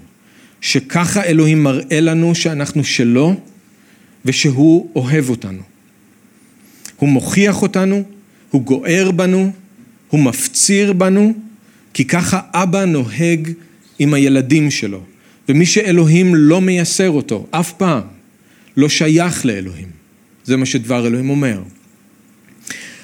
שככה 0.61 1.25
אלוהים 1.25 1.63
מראה 1.63 2.01
לנו 2.01 2.35
שאנחנו 2.35 2.85
שלו 2.85 3.35
ושהוא 4.29 4.91
אוהב 4.95 5.31
אותנו. 5.31 5.63
הוא 6.97 7.09
מוכיח 7.09 7.63
אותנו, 7.63 8.03
הוא 8.51 8.63
גוער 8.63 9.11
בנו, 9.11 9.53
הוא 10.09 10.21
מפציר 10.21 10.93
בנו, 10.93 11.35
כי 11.95 12.05
ככה 12.05 12.41
אבא 12.55 12.85
נוהג 12.85 13.53
עם 13.99 14.15
הילדים 14.15 14.71
שלו. 14.71 15.03
ומי 15.49 15.67
שאלוהים 15.67 16.35
לא 16.35 16.61
מייסר 16.61 17.11
אותו, 17.11 17.47
אף 17.51 17.73
פעם, 17.73 18.03
לא 18.77 18.89
שייך 18.89 19.47
לאלוהים. 19.47 19.89
זה 20.45 20.57
מה 20.57 20.67
שדבר 20.67 21.07
אלוהים 21.07 21.31
אומר. 21.31 21.63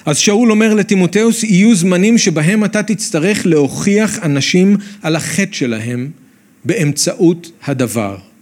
אז 0.06 0.18
שאול 0.18 0.50
אומר 0.50 0.74
לטימותאוס, 0.74 1.44
יהיו 1.44 1.74
זמנים 1.74 2.18
שבהם 2.18 2.64
אתה 2.64 2.82
תצטרך 2.82 3.46
להוכיח 3.46 4.18
אנשים 4.18 4.76
על 5.02 5.16
החטא 5.16 5.52
שלהם 5.52 6.10
באמצעות 6.64 7.50
הדבר. 7.64 8.34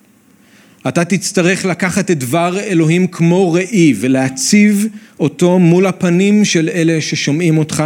אתה 0.89 1.05
תצטרך 1.05 1.65
לקחת 1.65 2.11
את 2.11 2.19
דבר 2.19 2.59
אלוהים 2.61 3.07
כמו 3.07 3.53
ראי 3.53 3.95
ולהציב 4.01 4.87
אותו 5.21 5.59
מול 5.59 5.87
הפנים 5.87 6.45
של 6.45 6.69
אלה 6.69 7.01
ששומעים 7.01 7.59
אותך 7.59 7.85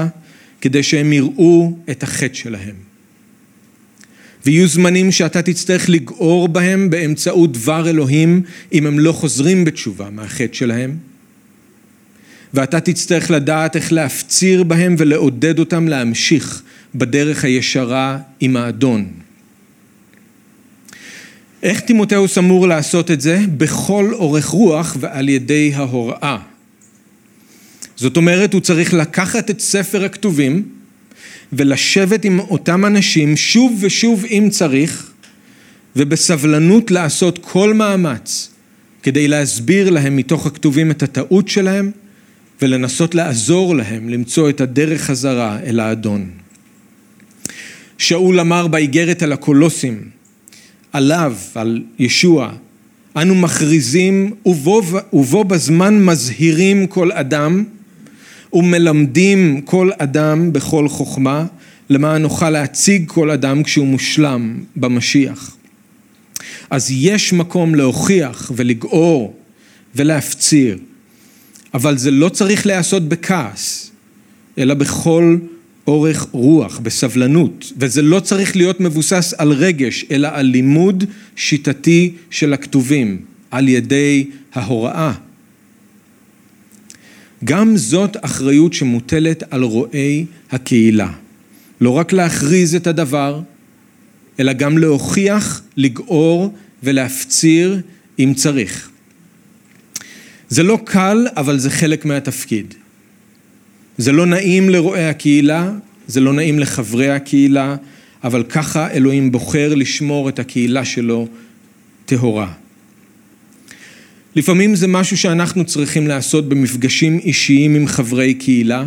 כדי 0.61 0.83
שהם 0.83 1.13
יראו 1.13 1.77
את 1.91 2.03
החטא 2.03 2.35
שלהם. 2.35 2.75
ויהיו 4.47 4.69
זמנים 4.69 5.13
שאתה 5.13 5.43
תצטרך 5.43 5.89
לגעור 5.89 6.49
בהם 6.49 6.91
באמצעות 6.91 7.53
דבר 7.53 7.89
אלוהים 7.89 8.43
אם 8.73 8.87
הם 8.87 8.99
לא 8.99 9.13
חוזרים 9.13 9.65
בתשובה 9.65 10.11
מהחטא 10.11 10.55
שלהם. 10.55 10.97
ואתה 12.55 12.81
תצטרך 12.81 13.31
לדעת 13.31 13.77
איך 13.77 13.93
להפציר 13.93 14.63
בהם 14.63 14.95
ולעודד 14.99 15.59
אותם 15.59 15.89
להמשיך 15.89 16.63
בדרך 16.95 17.45
הישרה 17.45 18.19
עם 18.41 18.57
האדון. 18.57 19.26
איך 21.67 21.81
תימותאוס 21.81 22.39
אמור 22.39 22.69
לעשות 22.69 23.11
את 23.11 23.21
זה? 23.21 23.41
בכל 23.57 24.11
אורך 24.13 24.47
רוח 24.47 24.97
ועל 25.01 25.29
ידי 25.29 25.73
ההוראה. 25.75 26.39
זאת 27.97 28.17
אומרת, 28.17 28.53
הוא 28.53 28.61
צריך 28.61 28.95
לקחת 28.95 29.51
את 29.51 29.61
ספר 29.61 30.05
הכתובים 30.05 30.69
ולשבת 31.53 32.25
עם 32.25 32.39
אותם 32.39 32.85
אנשים 32.85 33.37
שוב 33.37 33.79
ושוב 33.81 34.25
אם 34.25 34.49
צריך, 34.51 35.11
ובסבלנות 35.97 36.91
לעשות 36.91 37.39
כל 37.43 37.75
מאמץ 37.75 38.51
כדי 39.03 39.29
להסביר 39.29 39.91
להם 39.91 40.17
מתוך 40.17 40.47
הכתובים 40.47 40.91
את 40.91 41.03
הטעות 41.03 41.49
שלהם 41.49 41.91
ולנסות 42.63 43.15
לעזור 43.15 43.77
להם 43.77 44.09
למצוא 44.09 44.51
את 44.51 44.61
הדרך 44.61 45.01
חזרה 45.03 45.59
אל 45.61 45.81
האדון. 45.81 46.31
שאול 47.99 48.41
אמר 48.41 48.67
באיגרת 48.67 49.23
על 49.23 49.33
הקולוסים, 49.33 50.16
עליו, 50.97 51.35
על 51.55 51.83
ישוע, 51.99 52.53
אנו 53.17 53.35
מכריזים 53.35 54.35
ובו, 54.47 54.83
ובו 55.13 55.45
בזמן 55.45 56.05
מזהירים 56.05 56.87
כל 56.87 57.13
אדם 57.13 57.65
ומלמדים 58.53 59.61
כל 59.61 59.91
אדם 59.99 60.53
בכל 60.53 60.89
חוכמה, 60.89 61.47
למען 61.91 62.23
נוכל 62.23 62.51
להציג 62.51 63.09
כל 63.09 63.31
אדם 63.31 63.63
כשהוא 63.63 63.87
מושלם 63.87 64.65
במשיח. 64.77 65.57
אז 66.71 66.91
יש 66.91 67.33
מקום 67.33 67.75
להוכיח 67.75 68.53
ולגעור 68.57 69.37
ולהפציר. 69.95 70.79
אבל 71.75 71.99
זה 71.99 72.11
לא 72.11 72.29
צריך 72.29 72.67
להיעשות 72.67 73.09
בכעס, 73.09 73.91
אלא 74.59 74.75
בכל 74.75 75.37
אורך 75.87 76.27
רוח, 76.31 76.79
בסבלנות, 76.79 77.73
וזה 77.77 78.03
לא 78.03 78.21
צריך 78.21 78.57
להיות 78.57 78.81
מבוסס 78.81 79.35
על 79.39 79.53
רגש, 79.53 80.05
אלא 80.11 80.29
על 80.33 80.47
לימוד 80.47 81.05
שיטתי 81.37 82.13
של 82.31 82.53
הכתובים, 82.53 83.21
על 83.51 83.69
ידי 83.69 84.27
ההוראה. 84.55 85.13
גם 87.45 87.77
זאת 87.77 88.17
אחריות 88.21 88.73
שמוטלת 88.73 89.43
על 89.51 89.63
רועי 89.63 90.27
הקהילה. 90.51 91.13
לא 91.81 91.91
רק 91.91 92.13
להכריז 92.13 92.75
את 92.75 92.87
הדבר, 92.87 93.41
אלא 94.41 94.53
גם 94.53 94.79
להוכיח, 94.79 95.63
לגעור 95.77 96.55
ולהפציר 96.83 97.81
אם 98.19 98.33
צריך. 98.37 98.91
זה 100.49 100.63
לא 100.63 100.79
קל, 100.85 101.27
אבל 101.37 101.59
זה 101.59 101.71
חלק 101.71 102.05
מהתפקיד. 102.05 102.75
זה 103.99 104.13
לא 104.13 104.27
נעים 104.27 104.69
לרועי 104.71 105.09
הקהילה, 105.09 105.73
זה 106.07 106.21
לא 106.21 106.33
נעים 106.33 106.59
לחברי 106.59 107.11
הקהילה, 107.11 107.77
אבל 108.25 108.43
ככה 108.43 108.91
אלוהים 108.91 109.33
בוחר 109.33 109.75
לשמור 109.75 110.29
את 110.29 110.39
הקהילה 110.39 110.85
שלו 110.85 111.29
טהורה. 112.07 112.53
לפעמים 114.37 114.75
זה 114.75 114.87
משהו 114.87 115.17
שאנחנו 115.17 115.65
צריכים 115.65 116.07
לעשות 116.07 116.49
במפגשים 116.49 117.19
אישיים 117.19 117.75
עם 117.75 117.87
חברי 117.87 118.35
קהילה, 118.35 118.85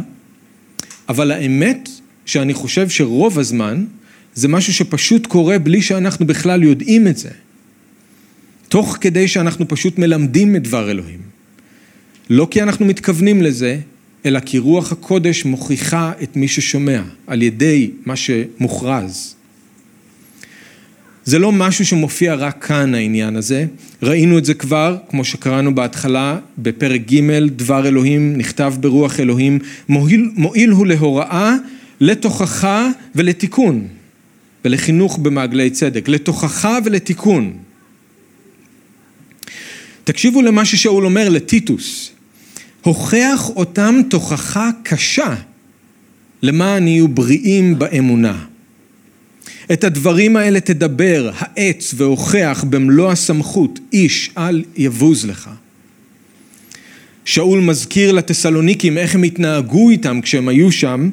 אבל 1.10 1.32
האמת 1.32 1.89
שאני 2.26 2.54
חושב 2.54 2.89
שרוב 2.89 3.39
הזמן 3.39 3.86
זה 4.34 4.48
משהו 4.48 4.74
שפשוט 4.74 5.28
קורה 5.28 5.60
בלי 5.60 5.82
שאנחנו 5.82 6.28
בכלל 6.28 6.63
יודעים 6.63 7.08
את 7.08 7.17
זה. 7.17 7.30
תוך 8.67 8.98
כדי 9.02 9.28
שאנחנו 9.28 9.67
פשוט 9.67 9.98
מלמדים 9.98 10.56
את 10.56 10.63
דבר 10.63 10.91
אלוהים. 10.91 11.19
לא 12.30 12.48
כי 12.52 12.62
אנחנו 12.62 12.86
מתכוונים 12.86 13.41
לזה, 13.41 13.80
אלא 14.26 14.40
כי 14.40 14.58
רוח 14.58 14.92
הקודש 14.92 15.46
מוכיחה 15.46 16.12
את 16.24 16.36
מי 16.36 16.48
ששומע 16.48 17.02
על 17.28 17.42
ידי 17.42 17.92
מה 18.06 18.16
שמוכרז. 18.16 19.36
זה 21.26 21.40
לא 21.40 21.52
משהו 21.52 21.86
שמופיע 21.86 22.36
רק 22.36 22.66
כאן 22.66 22.96
העניין 22.96 23.36
הזה, 23.36 23.66
ראינו 24.04 24.38
את 24.38 24.46
זה 24.46 24.54
כבר, 24.54 24.98
כמו 25.10 25.26
שקראנו 25.26 25.76
בהתחלה, 25.76 26.40
בפרק 26.58 27.02
ג', 27.02 27.48
דבר 27.56 27.88
אלוהים 27.88 28.38
נכתב 28.38 28.74
ברוח 28.80 29.20
אלוהים, 29.20 29.60
מועיל, 29.90 30.32
מועיל 30.36 30.70
הוא 30.70 30.88
להוראה, 30.88 31.56
לתוכחה 32.02 32.90
ולתיקון, 33.16 33.88
ולחינוך 34.66 35.18
במעגלי 35.18 35.70
צדק, 35.70 36.08
לתוכחה 36.08 36.78
ולתיקון. 36.86 37.54
תקשיבו 40.04 40.42
למה 40.42 40.66
ששאול 40.66 41.06
אומר 41.06 41.30
לטיטוס, 41.30 42.09
הוכח 42.84 43.50
אותם 43.56 44.02
תוכחה 44.10 44.70
קשה 44.84 45.36
למען 46.42 46.88
יהיו 46.88 47.08
בריאים 47.08 47.80
באמונה. 47.80 48.46
את 49.74 49.84
הדברים 49.84 50.36
האלה 50.36 50.60
תדבר, 50.60 51.32
העץ 51.38 51.94
והוכח 51.98 52.65
במלוא 52.70 53.12
הסמכות, 53.12 53.80
איש 53.94 54.32
אל 54.38 54.63
יבוז 54.78 55.26
לך. 55.26 55.50
שאול 57.26 57.60
מזכיר 57.60 58.12
לתסלוניקים 58.12 58.98
איך 58.98 59.15
הם 59.15 59.24
התנהגו 59.24 59.89
איתם 59.89 60.22
כשהם 60.22 60.48
היו 60.48 60.72
שם, 60.72 61.10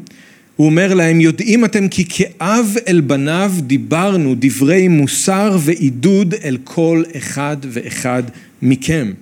הוא 0.57 0.67
אומר 0.67 0.95
להם, 0.95 1.21
יודעים 1.21 1.65
אתם 1.65 1.89
כי 1.89 2.05
כאב 2.09 2.75
אל 2.89 3.01
בניו 3.01 3.53
דיברנו 3.61 4.35
דברי 4.39 4.89
מוסר 4.89 5.59
ועידוד 5.61 6.35
אל 6.45 6.59
כל 6.65 7.03
אחד 7.17 7.57
ואחד 7.63 8.23
מכם. 8.63 9.13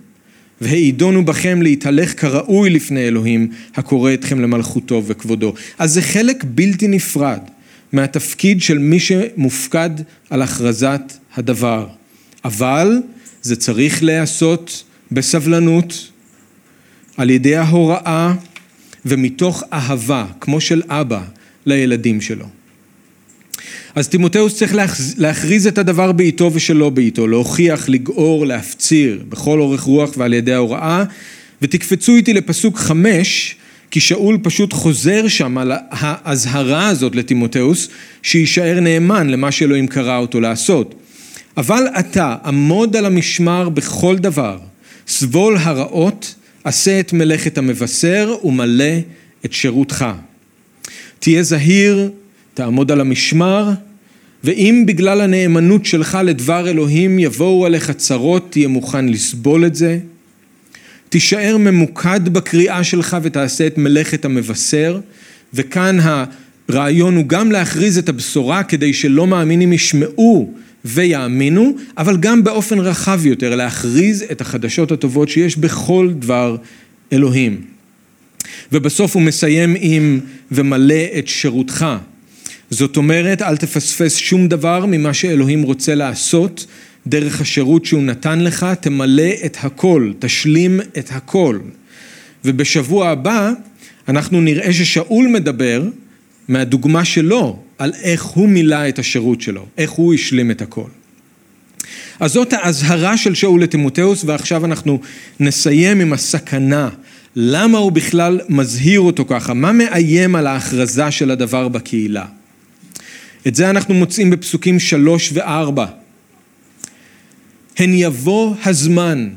והעידונו 0.65 1.25
בכם 1.25 1.63
להתהלך 1.63 2.21
כראוי 2.21 2.71
לפני 2.71 3.09
אלוהים, 3.09 3.49
הקורא 3.75 4.15
אתכם 4.15 4.41
למלכותו 4.41 5.03
וכבודו. 5.07 5.55
אז 5.79 5.93
זה 5.93 6.03
חלק 6.03 6.45
בלתי 6.49 6.89
נפרד 6.89 7.41
מהתפקיד 7.93 8.63
של 8.63 8.79
מי 8.79 9.01
שמופקד 9.01 9.91
על 10.31 10.43
הכרזת 10.43 11.13
הדבר. 11.35 11.87
אבל 12.45 12.99
זה 13.43 13.57
צריך 13.57 14.03
להיעשות 14.03 14.85
בסבלנות, 15.13 16.11
על 17.17 17.31
ידי 17.31 17.57
ההוראה 17.57 18.35
ומתוך 19.05 19.63
אהבה, 19.73 20.27
כמו 20.41 20.61
של 20.61 20.83
אבא, 20.89 21.23
לילדים 21.67 22.21
שלו. 22.21 22.47
אז 23.95 24.09
תימותאוס 24.09 24.57
צריך 24.57 24.75
להכריז 25.17 25.67
את 25.67 25.79
הדבר 25.79 26.13
בעיתו 26.13 26.51
ושלא 26.55 26.91
בעיתו, 26.91 27.27
להוכיח, 27.27 27.89
לגעור, 27.89 28.47
להפציר 28.47 29.25
בכל 29.29 29.61
אורך 29.61 29.81
רוח 29.81 30.11
ועל 30.17 30.35
ידי 30.35 30.53
ההוראה. 30.53 31.05
ותקפצו 31.63 32.17
איתי 32.17 32.33
לפסוק 32.33 32.79
חמש, 32.79 33.57
כי 33.91 34.01
שאול 34.01 34.39
פשוט 34.43 34.73
חוזר 34.73 35.29
שם 35.29 35.59
על 35.59 35.73
האזהרה 35.91 36.89
הזאת 36.89 37.17
לתימותאוס, 37.17 37.89
שיישאר 38.23 38.81
נאמן 38.81 39.31
למה 39.31 39.53
שאלוהים 39.53 39.87
קרא 39.87 40.19
אותו 40.19 40.41
לעשות. 40.41 40.95
אבל 41.57 41.85
אתה 41.99 42.37
עמוד 42.45 42.97
על 42.97 43.07
המשמר 43.07 43.69
בכל 43.69 44.19
דבר, 44.19 44.59
סבול 45.09 45.57
הרעות, 45.57 46.35
עשה 46.65 47.01
את 47.01 47.13
מלאכת 47.13 47.59
המבשר 47.59 48.35
ומלא 48.45 48.95
את 49.45 49.53
שירותך. 49.53 50.05
תהיה 51.19 51.43
זהיר 51.43 52.11
תעמוד 52.55 52.93
על 52.93 53.01
המשמר, 53.01 53.71
ואם 54.45 54.85
בגלל 54.87 55.21
הנאמנות 55.21 55.87
שלך 55.87 56.19
לדבר 56.25 56.69
אלוהים 56.69 57.19
יבואו 57.19 57.67
עליך 57.67 57.91
צרות, 57.91 58.47
תהיה 58.51 58.69
מוכן 58.69 59.09
לסבול 59.09 59.67
את 59.67 59.75
זה. 59.75 59.99
תישאר 61.09 61.57
ממוקד 61.57 62.29
בקריאה 62.29 62.85
שלך 62.85 63.17
ותעשה 63.23 63.67
את 63.67 63.79
מלאכת 63.79 64.25
המבשר, 64.25 65.01
וכאן 65.55 65.99
הרעיון 66.69 67.17
הוא 67.17 67.25
גם 67.27 67.53
להכריז 67.53 67.99
את 67.99 68.09
הבשורה 68.09 68.63
כדי 68.63 68.93
שלא 68.93 69.27
מאמינים 69.27 69.73
ישמעו 69.73 70.53
ויאמינו, 70.85 71.77
אבל 71.99 72.17
גם 72.17 72.45
באופן 72.45 72.79
רחב 72.79 73.27
יותר 73.27 73.55
להכריז 73.55 74.25
את 74.33 74.41
החדשות 74.41 74.93
הטובות 74.93 75.29
שיש 75.29 75.57
בכל 75.57 76.11
דבר 76.19 76.57
אלוהים. 77.13 77.61
ובסוף 78.73 79.15
הוא 79.15 79.23
מסיים 79.23 79.77
עם 79.81 80.21
ומלא 80.53 81.05
את 81.19 81.29
שירותך. 81.29 81.87
זאת 82.71 82.97
אומרת, 82.97 83.43
אל 83.43 83.57
תפספס 83.57 84.17
שום 84.17 84.49
דבר 84.49 84.87
ממה 84.87 85.15
שאלוהים 85.15 85.63
רוצה 85.63 85.95
לעשות 85.95 86.67
דרך 87.07 87.41
השירות 87.41 87.85
שהוא 87.85 88.03
נתן 88.03 88.41
לך, 88.41 88.67
תמלא 88.81 89.31
את 89.45 89.57
הכל, 89.61 90.13
תשלים 90.19 90.81
את 90.81 91.11
הכל. 91.13 91.59
ובשבוע 92.45 93.09
הבא 93.09 93.53
אנחנו 94.09 94.41
נראה 94.41 94.73
ששאול 94.73 95.29
מדבר 95.29 95.83
מהדוגמה 96.49 97.05
שלו 97.05 97.59
על 97.79 97.93
איך 98.03 98.23
הוא 98.23 98.49
מילא 98.49 98.89
את 98.89 98.99
השירות 98.99 99.41
שלו, 99.41 99.67
איך 99.79 99.91
הוא 99.91 100.15
השלים 100.15 100.51
את 100.51 100.63
הכל. 100.63 100.89
אז 102.21 102.33
זאת 102.33 102.53
האזהרה 102.53 103.17
של 103.17 103.35
שאול 103.35 103.63
לתימותאוס 103.63 104.25
ועכשיו 104.25 104.65
אנחנו 104.65 105.01
נסיים 105.41 106.01
עם 106.01 106.13
הסכנה. 106.13 106.89
למה 107.37 107.79
הוא 107.79 107.93
בכלל 107.93 108.41
מזהיר 108.49 109.01
אותו 109.01 109.25
ככה? 109.25 109.55
מה 109.55 109.73
מאיים 109.73 110.37
על 110.37 110.47
ההכרזה 110.47 111.11
של 111.11 111.31
הדבר 111.31 111.69
בקהילה? 111.69 112.25
את 113.49 113.55
זה 113.55 113.71
אנחנו 113.71 113.95
מוצאים 113.95 114.31
בפסוקים 114.31 114.81
שלוש 114.81 115.31
וארבע. 115.33 115.87
הן 117.77 117.95
יבוא 117.95 118.55
הזמן 118.65 119.29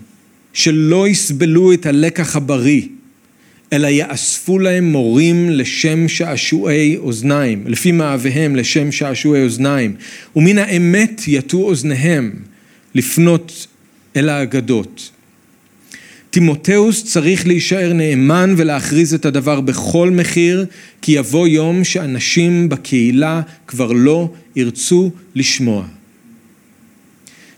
שלא 0.54 1.08
יסבלו 1.08 1.74
את 1.74 1.86
הלקח 1.86 2.36
הבריא, 2.36 2.82
אלא 3.74 3.88
יאספו 3.88 4.60
להם 4.60 4.92
מורים 4.92 5.50
לשם 5.50 6.08
שעשועי 6.08 6.98
אוזניים, 6.98 7.64
לפי 7.68 7.92
מאוויהם 7.92 8.56
לשם 8.56 8.92
שעשועי 8.92 9.44
אוזניים, 9.44 9.96
ומן 10.36 10.58
האמת 10.58 11.22
יטו 11.28 11.58
אוזניהם 11.58 12.32
לפנות 12.96 13.68
אל 14.16 14.30
האגדות. 14.30 15.12
תימותאוס 16.38 17.04
צריך 17.04 17.48
להישאר 17.48 17.94
נאמן 17.94 18.54
ולהכריז 18.58 19.14
את 19.14 19.26
הדבר 19.26 19.62
בכל 19.62 20.10
מחיר, 20.12 20.66
כי 21.02 21.12
יבוא 21.12 21.48
יום 21.48 21.84
שאנשים 21.84 22.70
בקהילה 22.70 23.42
כבר 23.68 23.92
לא 23.92 24.30
ירצו 24.56 25.12
לשמוע. 25.36 25.86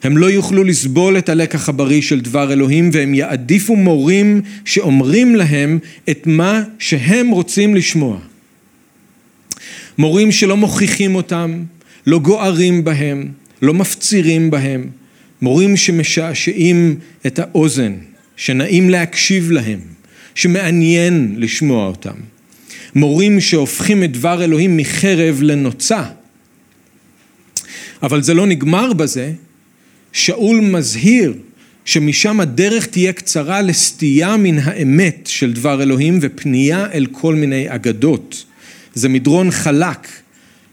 הם 0.03 0.17
לא 0.17 0.31
יוכלו 0.31 0.63
לסבול 0.63 1.17
את 1.17 1.29
הלקח 1.29 1.69
הבריא 1.69 2.01
של 2.01 2.19
דבר 2.19 2.53
אלוהים 2.53 2.89
והם 2.93 3.13
יעדיפו 3.13 3.75
מורים 3.75 4.41
שאומרים 4.65 5.35
להם 5.35 5.79
את 6.09 6.27
מה 6.27 6.61
שהם 6.79 7.29
רוצים 7.29 7.75
לשמוע. 7.75 8.19
מורים 9.97 10.31
שלא 10.31 10.57
מוכיחים 10.57 11.15
אותם, 11.15 11.63
לא 12.07 12.19
גוערים 12.19 12.83
בהם, 12.83 13.27
לא 13.61 13.73
מפצירים 13.73 14.51
בהם, 14.51 14.89
מורים 15.41 15.77
שמשעשעים 15.77 16.95
את 17.25 17.39
האוזן. 17.39 18.08
שנעים 18.39 18.89
להקשיב 18.89 19.51
להם, 19.51 19.79
שמעניין 20.35 21.35
לשמוע 21.37 21.87
אותם. 21.87 22.15
מורים 22.95 23.41
שהופכים 23.41 24.03
את 24.03 24.11
דבר 24.11 24.43
אלוהים 24.43 24.77
מחרב 24.77 25.39
לנוצה. 25.41 26.03
אבל 28.03 28.21
זה 28.21 28.33
לא 28.33 28.47
נגמר 28.47 28.93
בזה, 28.93 29.31
שאול 30.13 30.59
מזהיר 30.59 31.33
שמשם 31.85 32.39
הדרך 32.39 32.85
תהיה 32.85 33.13
קצרה 33.13 33.61
לסטייה 33.61 34.37
מן 34.37 34.59
האמת 34.59 35.27
של 35.27 35.53
דבר 35.53 35.83
אלוהים 35.83 36.19
ופנייה 36.21 36.85
אל 36.93 37.05
כל 37.11 37.35
מיני 37.35 37.75
אגדות. 37.75 38.45
זה 38.93 39.09
מדרון 39.09 39.51
חלק 39.51 40.07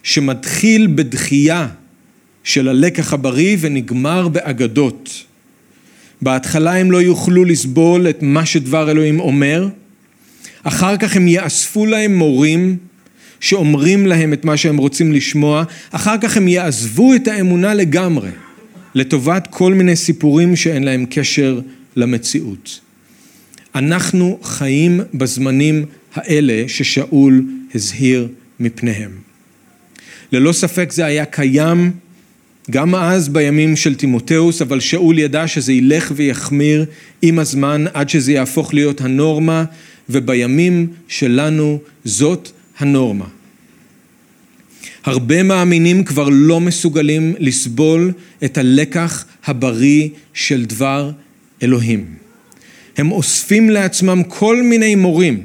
שמתחיל 0.02 0.86
בדחייה 0.94 1.68
של 2.44 2.68
הלקח 2.68 3.12
הבריא 3.12 3.56
ונגמר 3.60 4.28
באגדות. 4.28 5.24
בהתחלה 6.22 6.76
הם 6.76 6.90
לא 6.90 7.02
יוכלו 7.02 7.44
לסבול 7.44 8.08
את 8.08 8.18
מה 8.22 8.46
שדבר 8.46 8.90
אלוהים 8.90 9.20
אומר, 9.20 9.68
אחר 10.62 10.96
כך 10.96 11.16
הם 11.16 11.28
יאספו 11.28 11.86
להם 11.86 12.18
מורים 12.18 12.76
שאומרים 13.40 14.06
להם 14.06 14.32
את 14.32 14.44
מה 14.44 14.56
שהם 14.56 14.76
רוצים 14.76 15.12
לשמוע, 15.12 15.64
אחר 15.90 16.18
כך 16.20 16.36
הם 16.36 16.48
יעזבו 16.48 17.14
את 17.14 17.28
האמונה 17.28 17.74
לגמרי 17.74 18.30
לטובת 18.94 19.48
כל 19.50 19.74
מיני 19.74 19.96
סיפורים 19.96 20.56
שאין 20.56 20.84
להם 20.84 21.06
קשר 21.10 21.60
למציאות. 21.96 22.80
אנחנו 23.74 24.38
חיים 24.42 25.00
בזמנים 25.14 25.84
האלה 26.14 26.64
ששאול 26.68 27.44
הזהיר 27.74 28.28
מפניהם. 28.60 29.10
ללא 30.32 30.52
ספק 30.52 30.92
זה 30.92 31.04
היה 31.04 31.24
קיים 31.24 31.92
גם 32.70 32.94
אז 32.94 33.28
בימים 33.28 33.76
של 33.76 33.94
תימותאוס, 33.94 34.62
אבל 34.62 34.80
שאול 34.80 35.18
ידע 35.18 35.48
שזה 35.48 35.72
ילך 35.72 36.12
ויחמיר 36.16 36.84
עם 37.22 37.38
הזמן 37.38 37.84
עד 37.94 38.08
שזה 38.08 38.32
יהפוך 38.32 38.74
להיות 38.74 39.00
הנורמה, 39.00 39.64
ובימים 40.10 40.86
שלנו 41.08 41.78
זאת 42.04 42.50
הנורמה. 42.78 43.24
הרבה 45.04 45.42
מאמינים 45.42 46.04
כבר 46.04 46.28
לא 46.32 46.60
מסוגלים 46.60 47.34
לסבול 47.38 48.12
את 48.44 48.58
הלקח 48.58 49.24
הבריא 49.44 50.08
של 50.34 50.64
דבר 50.64 51.10
אלוהים. 51.62 52.04
הם 52.96 53.12
אוספים 53.12 53.70
לעצמם 53.70 54.22
כל 54.28 54.62
מיני 54.62 54.94
מורים 54.94 55.42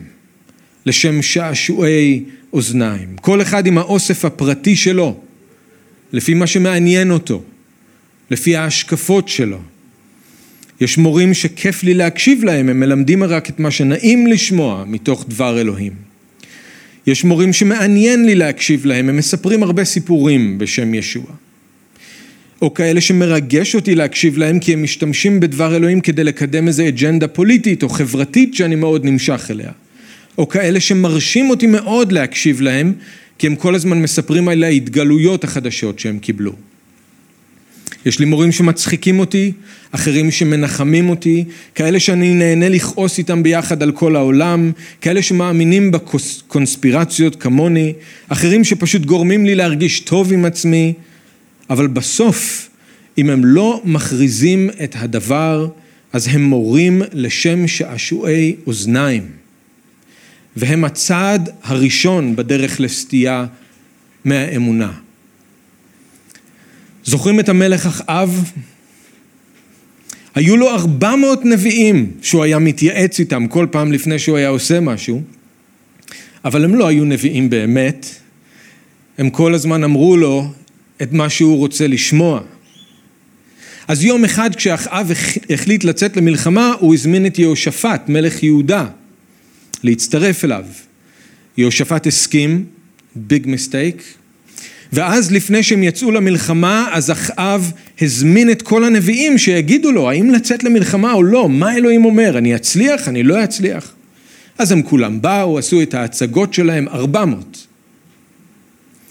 לשם 0.85 1.21
שעשועי 1.21 2.23
אוזניים, 2.53 3.15
כל 3.21 3.41
אחד 3.41 3.67
עם 3.67 3.77
האוסף 3.77 4.25
הפרטי 4.25 4.75
שלו, 4.75 5.19
לפי 6.13 6.33
מה 6.33 6.47
שמעניין 6.47 7.11
אותו, 7.11 7.43
לפי 8.31 8.55
ההשקפות 8.55 9.29
שלו. 9.29 9.57
יש 10.81 10.97
מורים 10.97 11.33
שכיף 11.33 11.83
לי 11.83 11.93
להקשיב 11.93 12.43
להם, 12.43 12.69
הם 12.69 12.79
מלמדים 12.79 13.23
רק 13.23 13.49
את 13.49 13.59
מה 13.59 13.71
שנעים 13.71 14.27
לשמוע 14.27 14.83
מתוך 14.87 15.25
דבר 15.29 15.61
אלוהים. 15.61 15.93
יש 17.07 17.23
מורים 17.23 17.53
שמעניין 17.53 18.25
לי 18.25 18.35
להקשיב 18.35 18.85
להם, 18.85 19.09
הם 19.09 19.17
מספרים 19.17 19.63
הרבה 19.63 19.85
סיפורים 19.85 20.57
בשם 20.57 20.93
ישוע. 20.93 21.25
או 22.61 22.73
כאלה 22.73 23.01
שמרגש 23.01 23.75
אותי 23.75 23.95
להקשיב 23.95 24.37
להם 24.37 24.59
כי 24.59 24.73
הם 24.73 24.83
משתמשים 24.83 25.39
בדבר 25.39 25.75
אלוהים 25.75 26.01
כדי 26.01 26.23
לקדם 26.23 26.67
איזה 26.67 26.87
אג'נדה 26.87 27.27
פוליטית 27.27 27.83
או 27.83 27.89
חברתית 27.89 28.55
שאני 28.55 28.75
מאוד 28.75 29.05
נמשך 29.05 29.47
אליה. 29.51 29.71
או 30.37 30.49
כאלה 30.49 30.79
שמרשים 30.79 31.49
אותי 31.49 31.67
מאוד 31.67 32.11
להקשיב 32.11 32.61
להם 32.61 32.93
כי 33.41 33.47
הם 33.47 33.55
כל 33.55 33.75
הזמן 33.75 34.01
מספרים 34.01 34.47
על 34.47 34.63
ההתגלויות 34.63 35.43
החדשות 35.43 35.99
שהם 35.99 36.19
קיבלו. 36.19 36.51
יש 38.05 38.19
לי 38.19 38.25
מורים 38.25 38.51
שמצחיקים 38.51 39.19
אותי, 39.19 39.51
אחרים 39.91 40.31
שמנחמים 40.31 41.09
אותי, 41.09 41.43
כאלה 41.75 41.99
שאני 41.99 42.33
נהנה 42.33 42.69
לכעוס 42.69 43.17
איתם 43.17 43.43
ביחד 43.43 43.83
על 43.83 43.91
כל 43.91 44.15
העולם, 44.15 44.71
כאלה 45.01 45.21
שמאמינים 45.21 45.91
בקונספירציות 45.91 47.35
כמוני, 47.35 47.93
אחרים 48.27 48.63
שפשוט 48.63 49.05
גורמים 49.05 49.45
לי 49.45 49.55
להרגיש 49.55 49.99
טוב 49.99 50.33
עם 50.33 50.45
עצמי, 50.45 50.93
אבל 51.69 51.87
בסוף, 51.87 52.69
אם 53.17 53.29
הם 53.29 53.45
לא 53.45 53.81
מכריזים 53.85 54.69
את 54.83 54.95
הדבר, 54.99 55.67
אז 56.13 56.27
הם 56.31 56.43
מורים 56.43 57.01
לשם 57.13 57.67
שעשועי 57.67 58.55
אוזניים. 58.67 59.40
והם 60.55 60.83
הצעד 60.83 61.49
הראשון 61.63 62.35
בדרך 62.35 62.79
לסטייה 62.79 63.45
מהאמונה. 64.25 64.91
זוכרים 67.03 67.39
את 67.39 67.49
המלך 67.49 67.85
אחאב? 67.85 68.51
היו 70.35 70.57
לו 70.57 70.69
ארבע 70.69 71.15
מאות 71.15 71.45
נביאים 71.45 72.11
שהוא 72.21 72.43
היה 72.43 72.59
מתייעץ 72.59 73.19
איתם 73.19 73.47
כל 73.47 73.67
פעם 73.71 73.91
לפני 73.91 74.19
שהוא 74.19 74.37
היה 74.37 74.47
עושה 74.47 74.79
משהו, 74.79 75.21
אבל 76.45 76.63
הם 76.63 76.75
לא 76.75 76.87
היו 76.87 77.05
נביאים 77.05 77.49
באמת, 77.49 78.05
הם 79.17 79.29
כל 79.29 79.53
הזמן 79.53 79.83
אמרו 79.83 80.17
לו 80.17 80.51
את 81.01 81.13
מה 81.13 81.29
שהוא 81.29 81.57
רוצה 81.57 81.87
לשמוע. 81.87 82.41
אז 83.87 84.03
יום 84.03 84.25
אחד 84.25 84.55
כשאחאב 84.55 85.11
החליט 85.49 85.83
לצאת 85.83 86.17
למלחמה, 86.17 86.73
הוא 86.79 86.93
הזמין 86.93 87.25
את 87.25 87.39
יהושפט, 87.39 88.09
מלך 88.09 88.43
יהודה, 88.43 88.85
להצטרף 89.83 90.45
אליו. 90.45 90.65
יהושפט 91.57 92.07
הסכים, 92.07 92.65
ביג 93.15 93.43
מסטייק, 93.47 94.03
ואז 94.93 95.31
לפני 95.31 95.63
שהם 95.63 95.83
יצאו 95.83 96.11
למלחמה, 96.11 96.89
אז 96.91 97.11
אחאב 97.11 97.71
הזמין 98.01 98.51
את 98.51 98.61
כל 98.61 98.83
הנביאים 98.83 99.37
שיגידו 99.37 99.91
לו 99.91 100.09
האם 100.09 100.29
לצאת 100.29 100.63
למלחמה 100.63 101.13
או 101.13 101.23
לא, 101.23 101.49
מה 101.49 101.75
אלוהים 101.75 102.05
אומר, 102.05 102.37
אני 102.37 102.55
אצליח, 102.55 103.07
אני 103.07 103.23
לא 103.23 103.43
אצליח. 103.43 103.93
אז 104.57 104.71
הם 104.71 104.81
כולם 104.81 105.21
באו, 105.21 105.57
עשו 105.57 105.81
את 105.81 105.93
ההצגות 105.93 106.53
שלהם, 106.53 106.87
ארבע 106.87 107.25
מאות. 107.25 107.67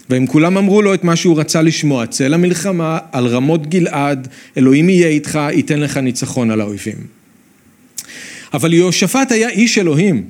והם 0.09 0.27
כולם 0.27 0.57
אמרו 0.57 0.81
לו 0.81 0.93
את 0.93 1.03
מה 1.03 1.15
שהוא 1.15 1.39
רצה 1.39 1.61
לשמוע, 1.61 2.05
צא 2.05 2.27
למלחמה 2.27 2.99
על 3.11 3.27
רמות 3.27 3.67
גלעד, 3.67 4.27
אלוהים 4.57 4.89
יהיה 4.89 5.07
איתך, 5.07 5.39
ייתן 5.51 5.79
לך 5.79 5.97
ניצחון 5.97 6.51
על 6.51 6.61
האויבים. 6.61 6.97
אבל 8.53 8.73
יהושפט 8.73 9.31
היה 9.31 9.49
איש 9.49 9.77
אלוהים, 9.77 10.23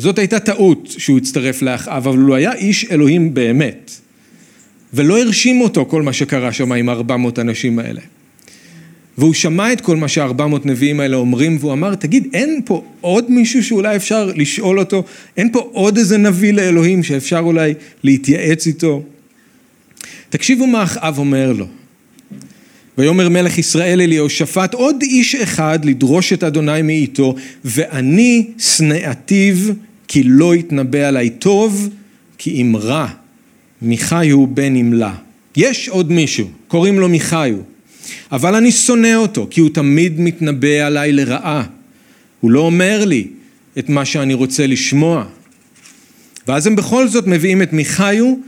זאת 0.00 0.18
הייתה 0.18 0.40
טעות 0.40 0.94
שהוא 0.98 1.18
הצטרף 1.18 1.62
לאחאב, 1.62 2.08
אבל 2.08 2.18
הוא 2.18 2.34
היה 2.34 2.52
איש 2.52 2.86
אלוהים 2.90 3.34
באמת. 3.34 3.90
ולא 4.94 5.20
הרשים 5.20 5.60
אותו 5.60 5.86
כל 5.86 6.02
מה 6.02 6.12
שקרה 6.12 6.52
שם 6.52 6.72
עם 6.72 6.90
ארבע 6.90 7.16
מאות 7.16 7.38
אנשים 7.38 7.78
האלה. 7.78 8.00
והוא 9.18 9.34
שמע 9.34 9.72
את 9.72 9.80
כל 9.80 9.96
מה 9.96 10.08
שארבע 10.08 10.46
מאות 10.46 10.66
נביאים 10.66 11.00
האלה 11.00 11.16
אומרים, 11.16 11.56
והוא 11.60 11.72
אמר, 11.72 11.94
תגיד, 11.94 12.28
אין 12.32 12.60
פה 12.64 12.84
עוד 13.00 13.30
מישהו 13.30 13.64
שאולי 13.64 13.96
אפשר 13.96 14.30
לשאול 14.36 14.78
אותו? 14.78 15.04
אין 15.36 15.52
פה 15.52 15.70
עוד 15.72 15.96
איזה 15.96 16.18
נביא 16.18 16.52
לאלוהים 16.52 17.02
שאפשר 17.02 17.38
אולי 17.38 17.74
להתייעץ 18.02 18.66
איתו? 18.66 19.02
תקשיבו 20.28 20.66
מה 20.66 20.82
אחאב 20.82 21.18
אומר 21.18 21.52
לו. 21.52 21.66
ויאמר 22.98 23.28
מלך 23.28 23.58
ישראל 23.58 24.00
אל 24.00 24.12
יהושפט 24.12 24.74
עוד 24.74 25.02
איש 25.02 25.34
אחד 25.34 25.84
לדרוש 25.84 26.32
את 26.32 26.44
אדוני 26.44 26.82
מאיתו 26.82 27.34
ואני 27.64 28.46
שנאתיו 28.58 29.56
כי 30.12 30.22
לא 30.22 30.54
יתנבא 30.54 31.08
עלי 31.08 31.30
טוב 31.30 31.88
כי 32.38 32.62
אם 32.62 32.76
רע 32.76 33.06
מיכאיהו 33.82 34.46
בן 34.46 34.74
נמלה. 34.74 35.14
יש 35.56 35.88
עוד 35.88 36.12
מישהו, 36.12 36.48
קוראים 36.68 36.98
לו 36.98 37.08
מיכאיהו, 37.08 37.62
אבל 38.32 38.54
אני 38.54 38.72
שונא 38.72 39.14
אותו, 39.14 39.46
כי 39.50 39.60
הוא 39.60 39.70
תמיד 39.70 40.20
מתנבא 40.20 40.86
עליי 40.86 41.12
לרעה. 41.12 41.62
הוא 42.40 42.50
לא 42.50 42.60
אומר 42.60 43.04
לי 43.04 43.26
את 43.78 43.88
מה 43.88 44.04
שאני 44.04 44.34
רוצה 44.34 44.66
לשמוע. 44.66 45.24
ואז 46.48 46.66
הם 46.66 46.76
בכל 46.76 47.08
זאת 47.08 47.26
מביאים 47.26 47.62
את 47.62 47.72
מיכאיהו, 47.72 48.40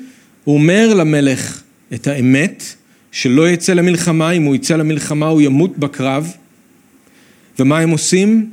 הוא 0.44 0.54
אומר 0.54 0.94
למלך 0.94 1.62
את 1.94 2.06
האמת, 2.06 2.64
שלא 3.12 3.48
יצא 3.48 3.72
למלחמה, 3.72 4.30
אם 4.30 4.42
הוא 4.42 4.54
יצא 4.54 4.76
למלחמה 4.76 5.26
הוא 5.26 5.40
ימות 5.40 5.78
בקרב. 5.78 6.32
ומה 7.58 7.78
הם 7.78 7.90
עושים? 7.90 8.50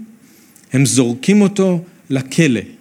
הם 0.73 0.85
זורקים 0.85 1.41
אותו 1.41 1.83
לכלא. 2.09 2.78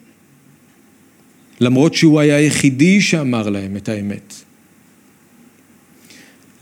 למרות 1.60 1.94
שהוא 1.94 2.20
היה 2.20 2.36
היחידי 2.36 3.00
שאמר 3.00 3.48
להם 3.48 3.76
את 3.76 3.88
האמת. 3.88 4.34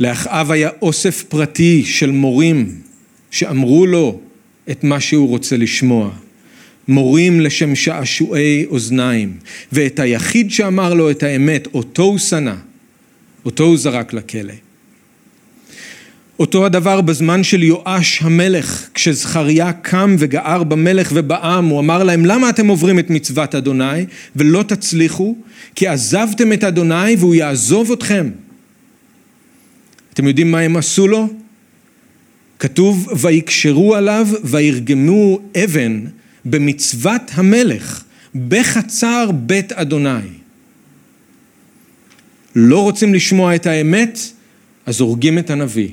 לאחאב 0.01 0.51
היה 0.51 0.71
אוסף 0.83 1.23
פרטי 1.23 1.85
של 1.85 2.11
מורים 2.11 2.81
שאמרו 3.31 3.87
לו 3.87 4.21
את 4.71 4.85
מה 4.85 5.01
שהוא 5.01 5.29
רוצה 5.29 5.57
לשמוע. 5.57 6.11
מורים 6.89 7.41
לשם 7.41 7.75
שעשועי 7.75 8.67
אוזניים, 8.67 9.37
ואת 9.73 9.99
היחיד 9.99 10.51
שאמר 10.51 10.95
לו 10.95 11.11
את 11.11 11.23
האמת, 11.23 11.69
אותו 11.75 12.03
הוא 12.03 12.19
שנא, 12.19 12.55
אותו 13.45 13.65
הוא 13.65 13.77
זרק 13.77 14.13
לכלא. 14.13 14.55
אותו 16.39 16.67
הדבר 16.67 17.01
בזמן 17.01 17.45
של 17.45 17.63
יואש 17.63 18.23
המלך, 18.23 18.89
כשזכריה 18.95 19.73
קם 19.73 20.17
וגער 20.19 20.63
במלך 20.63 21.11
ובעם, 21.15 21.67
הוא 21.67 21.81
אמר 21.81 22.05
להם, 22.05 22.25
למה 22.25 22.51
אתם 22.51 22.67
עוברים 22.67 22.99
את 22.99 23.11
מצוות 23.11 23.55
אדוני 23.55 24.07
ולא 24.37 24.63
תצליחו? 24.63 25.37
כי 25.75 25.87
עזבתם 25.87 26.53
את 26.53 26.65
אדוני 26.65 27.17
והוא 27.19 27.35
יעזוב 27.35 27.93
אתכם. 27.93 28.31
אתם 30.15 30.29
יודעים 30.29 30.51
מה 30.51 30.59
הם 30.59 30.77
עשו 30.77 31.09
לו? 31.09 31.29
כתוב, 32.59 33.09
ויקשרו 33.21 33.95
עליו 33.95 34.29
וירגמו 34.45 35.41
אבן 35.65 36.05
במצוות 36.45 37.23
המלך, 37.35 38.03
בחצר 38.49 39.31
בית 39.35 39.73
אדוני. 39.73 40.29
לא 42.57 42.83
רוצים 42.83 43.15
לשמוע 43.15 43.55
את 43.55 43.67
האמת, 43.67 44.19
אז 44.87 45.01
הורגים 45.01 45.39
את 45.39 45.51
הנביא. 45.51 45.89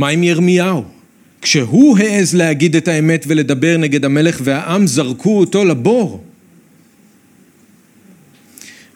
מה 0.00 0.08
עם 0.08 0.22
ירמיהו? 0.22 0.84
כשהוא 1.42 1.98
העז 1.98 2.34
להגיד 2.34 2.76
את 2.76 2.88
האמת 2.88 3.24
ולדבר 3.28 3.76
נגד 3.76 4.04
המלך 4.04 4.40
והעם 4.44 4.86
זרקו 4.86 5.38
אותו 5.38 5.64
לבור. 5.64 6.24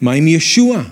מה 0.01 0.13
עם 0.13 0.29
ישוע? 0.29 0.83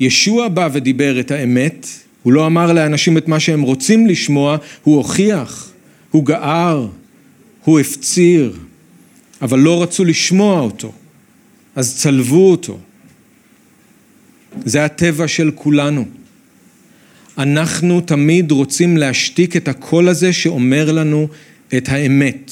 ישוע 0.00 0.48
בא 0.48 0.68
ודיבר 0.72 1.20
את 1.20 1.30
האמת, 1.30 1.86
הוא 2.22 2.32
לא 2.32 2.46
אמר 2.46 2.72
לאנשים 2.72 3.18
את 3.18 3.28
מה 3.28 3.40
שהם 3.40 3.62
רוצים 3.62 4.06
לשמוע, 4.06 4.56
הוא 4.82 4.96
הוכיח, 4.96 5.72
הוא 6.10 6.24
גער, 6.26 6.88
הוא 7.64 7.80
הפציר, 7.80 8.56
אבל 9.42 9.58
לא 9.58 9.82
רצו 9.82 10.04
לשמוע 10.04 10.60
אותו, 10.60 10.92
אז 11.76 11.96
צלבו 11.98 12.50
אותו. 12.50 12.78
זה 14.64 14.84
הטבע 14.84 15.28
של 15.28 15.50
כולנו. 15.54 16.04
אנחנו 17.38 18.00
תמיד 18.00 18.50
רוצים 18.50 18.96
להשתיק 18.96 19.56
את 19.56 19.68
הקול 19.68 20.08
הזה 20.08 20.32
שאומר 20.32 20.92
לנו 20.92 21.28
את 21.76 21.88
האמת. 21.88 22.50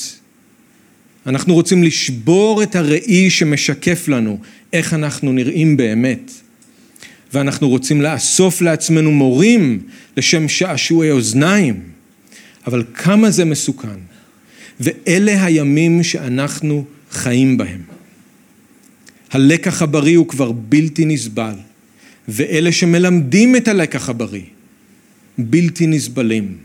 אנחנו 1.26 1.54
רוצים 1.54 1.82
לשבור 1.82 2.62
את 2.62 2.76
הראי 2.76 3.30
שמשקף 3.30 4.08
לנו 4.08 4.38
איך 4.72 4.94
אנחנו 4.94 5.32
נראים 5.32 5.76
באמת. 5.76 6.30
ואנחנו 7.32 7.68
רוצים 7.68 8.02
לאסוף 8.02 8.62
לעצמנו 8.62 9.10
מורים 9.10 9.80
לשם 10.16 10.48
שעשועי 10.48 11.10
אוזניים. 11.10 11.80
אבל 12.66 12.84
כמה 12.94 13.30
זה 13.30 13.44
מסוכן. 13.44 13.98
ואלה 14.80 15.44
הימים 15.44 16.02
שאנחנו 16.02 16.84
חיים 17.10 17.56
בהם. 17.56 17.80
הלקח 19.30 19.82
הבריא 19.82 20.16
הוא 20.16 20.28
כבר 20.28 20.52
בלתי 20.52 21.04
נסבל, 21.04 21.54
ואלה 22.28 22.72
שמלמדים 22.72 23.56
את 23.56 23.68
הלקח 23.68 24.08
הבריא 24.08 24.42
בלתי 25.38 25.86
נסבלים. 25.86 26.56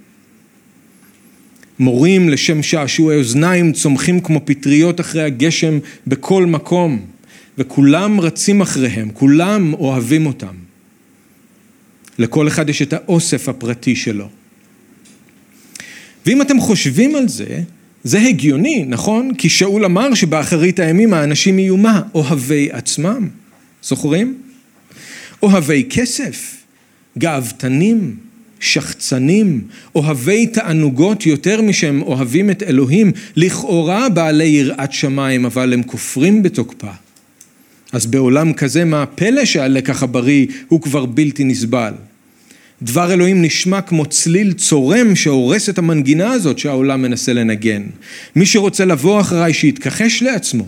מורים 1.80 2.30
לשם 2.30 2.63
שעשועי 2.63 3.17
אוזניים 3.17 3.74
צומחים 3.74 4.20
כמו 4.20 4.41
פטריות 4.45 4.99
אחרי 4.99 5.24
הגשם 5.24 5.80
בכל 6.07 6.45
מקום, 6.45 7.05
וכולם 7.57 8.20
רצים 8.20 8.61
אחריהם, 8.61 9.09
כולם 9.13 9.74
אוהבים 9.74 10.26
אותם. 10.26 10.55
לכל 12.20 12.47
אחד 12.47 12.70
יש 12.70 12.82
את 12.82 12.93
האוסף 12.93 13.49
הפרטי 13.49 13.95
שלו. 13.95 14.30
ואם 16.26 16.41
אתם 16.41 16.59
חושבים 16.59 17.15
על 17.15 17.28
זה, 17.28 17.61
זה 18.03 18.20
הגיוני, 18.22 18.86
נכון? 18.88 19.34
כי 19.38 19.49
שאול 19.49 19.86
אמר 19.86 20.13
שבאחרית 20.13 20.80
הימים 20.80 21.13
האנשים 21.13 21.59
יהיו 21.59 21.78
מה? 21.78 22.01
אוהבי 22.15 22.70
עצמם. 22.72 23.28
זוכרים? 23.84 24.38
אוהבי 25.43 25.88
כסף, 25.89 26.57
גאוותנים, 27.17 28.15
שחצנים, 28.60 29.62
אוהבי 29.95 30.47
תענוגות 30.47 31.26
יותר 31.26 31.62
משהם 31.62 32.01
אוהבים 32.01 32.49
את 32.49 32.64
אלוהים, 32.64 33.12
לכאורה 33.36 34.10
בעלי 34.10 34.45
יראת 34.45 34.93
שמיים, 34.93 35.45
אבל 35.45 35.74
הם 35.74 35.84
כופרים 35.84 36.43
בתוקפה. 36.43 36.91
אז 37.91 38.05
בעולם 38.05 38.53
כזה 38.53 38.86
מה 38.86 39.03
הפלא 39.03 39.45
שהלקח 39.45 40.03
הבריא 40.03 40.47
הוא 40.68 40.82
כבר 40.82 41.05
בלתי 41.05 41.43
נסבל? 41.43 41.93
דבר 42.82 43.14
אלוהים 43.14 43.41
נשמע 43.41 43.82
כמו 43.82 44.05
צליל 44.05 44.53
צורם 44.53 45.16
שהורס 45.16 45.70
את 45.70 45.78
המנגינה 45.78 46.32
הזאת 46.32 46.60
שהעולם 46.60 47.01
מנסה 47.01 47.34
לנגן. 47.34 47.84
מי 48.36 48.45
שרוצה 48.45 48.86
לבוא 48.86 49.22
אחריי 49.22 49.53
שיתכחש 49.53 50.24
לעצמו. 50.24 50.68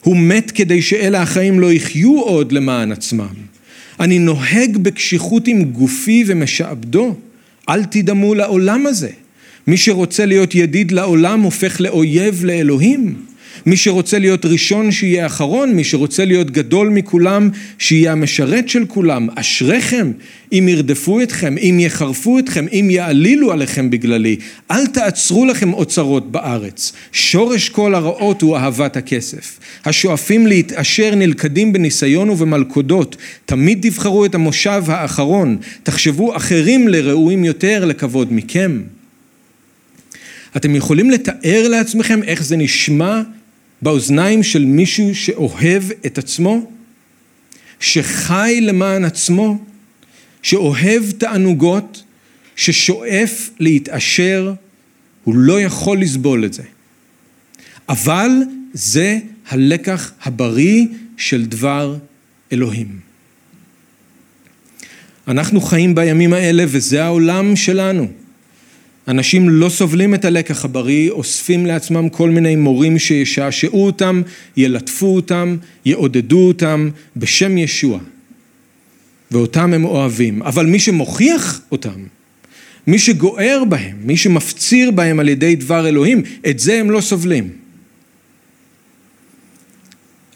הוא 0.00 0.16
מת 0.16 0.50
כדי 0.50 0.82
שאלה 0.82 1.22
החיים 1.22 1.60
לא 1.60 1.72
יחיו 1.72 2.20
עוד 2.20 2.52
למען 2.52 2.92
עצמם. 2.92 3.51
אני 4.00 4.18
נוהג 4.18 4.76
בקשיחות 4.76 5.48
עם 5.48 5.64
גופי 5.64 6.24
ומשעבדו. 6.26 7.16
אל 7.68 7.84
תדמו 7.84 8.34
לעולם 8.34 8.86
הזה. 8.86 9.10
מי 9.66 9.76
שרוצה 9.76 10.26
להיות 10.26 10.54
ידיד 10.54 10.92
לעולם 10.92 11.40
הופך 11.40 11.80
לאויב 11.80 12.44
לאלוהים. 12.44 13.16
מי 13.66 13.76
שרוצה 13.76 14.18
להיות 14.18 14.46
ראשון 14.46 14.90
שיהיה 14.90 15.26
אחרון, 15.26 15.74
מי 15.74 15.84
שרוצה 15.84 16.24
להיות 16.24 16.50
גדול 16.50 16.88
מכולם 16.88 17.50
שיהיה 17.78 18.12
המשרת 18.12 18.68
של 18.68 18.84
כולם. 18.86 19.28
אשריכם 19.34 20.12
אם 20.52 20.68
ירדפו 20.68 21.22
אתכם, 21.22 21.54
אם 21.58 21.76
יחרפו 21.80 22.38
אתכם, 22.38 22.66
אם 22.72 22.88
יעלילו 22.90 23.52
עליכם 23.52 23.90
בגללי. 23.90 24.36
אל 24.70 24.86
תעצרו 24.86 25.46
לכם 25.46 25.72
אוצרות 25.72 26.32
בארץ. 26.32 26.92
שורש 27.12 27.68
כל 27.68 27.94
הרעות 27.94 28.42
הוא 28.42 28.56
אהבת 28.56 28.96
הכסף. 28.96 29.58
השואפים 29.84 30.46
להתעשר 30.46 31.14
נלכדים 31.14 31.72
בניסיון 31.72 32.30
ובמלכודות. 32.30 33.16
תמיד 33.46 33.78
תבחרו 33.82 34.24
את 34.24 34.34
המושב 34.34 34.82
האחרון. 34.86 35.56
תחשבו 35.82 36.36
אחרים 36.36 36.88
לראויים 36.88 37.44
יותר 37.44 37.84
לכבוד 37.84 38.28
מכם. 38.30 38.82
אתם 40.56 40.74
יכולים 40.74 41.10
לתאר 41.10 41.68
לעצמכם 41.68 42.22
איך 42.22 42.42
זה 42.42 42.56
נשמע 42.56 43.22
באוזניים 43.82 44.42
של 44.42 44.64
מישהו 44.64 45.14
שאוהב 45.14 45.82
את 46.06 46.18
עצמו, 46.18 46.70
שחי 47.80 48.58
למען 48.60 49.04
עצמו, 49.04 49.64
שאוהב 50.42 51.10
תענוגות, 51.10 52.02
ששואף 52.56 53.50
להתעשר, 53.58 54.52
הוא 55.24 55.34
לא 55.34 55.60
יכול 55.60 56.00
לסבול 56.00 56.44
את 56.44 56.52
זה. 56.52 56.62
אבל 57.88 58.30
זה 58.72 59.18
הלקח 59.48 60.12
הבריא 60.22 60.86
של 61.16 61.46
דבר 61.46 61.96
אלוהים. 62.52 62.98
אנחנו 65.28 65.60
חיים 65.60 65.94
בימים 65.94 66.32
האלה 66.32 66.64
וזה 66.68 67.04
העולם 67.04 67.56
שלנו. 67.56 68.21
אנשים 69.08 69.48
לא 69.48 69.68
סובלים 69.68 70.14
את 70.14 70.24
הלקח 70.24 70.64
הבריא, 70.64 71.10
אוספים 71.10 71.66
לעצמם 71.66 72.08
כל 72.08 72.30
מיני 72.30 72.56
מורים 72.56 72.98
שישעשעו 72.98 73.86
אותם, 73.86 74.22
ילטפו 74.56 75.06
אותם, 75.06 75.56
יעודדו 75.84 76.46
אותם 76.48 76.88
בשם 77.16 77.58
ישוע. 77.58 77.98
ואותם 79.30 79.74
הם 79.74 79.84
אוהבים. 79.84 80.42
אבל 80.42 80.66
מי 80.66 80.78
שמוכיח 80.78 81.60
אותם, 81.72 82.04
מי 82.86 82.98
שגוער 82.98 83.62
בהם, 83.68 83.96
מי 84.02 84.16
שמפציר 84.16 84.90
בהם 84.90 85.20
על 85.20 85.28
ידי 85.28 85.56
דבר 85.56 85.88
אלוהים, 85.88 86.22
את 86.50 86.58
זה 86.58 86.80
הם 86.80 86.90
לא 86.90 87.00
סובלים. 87.00 87.50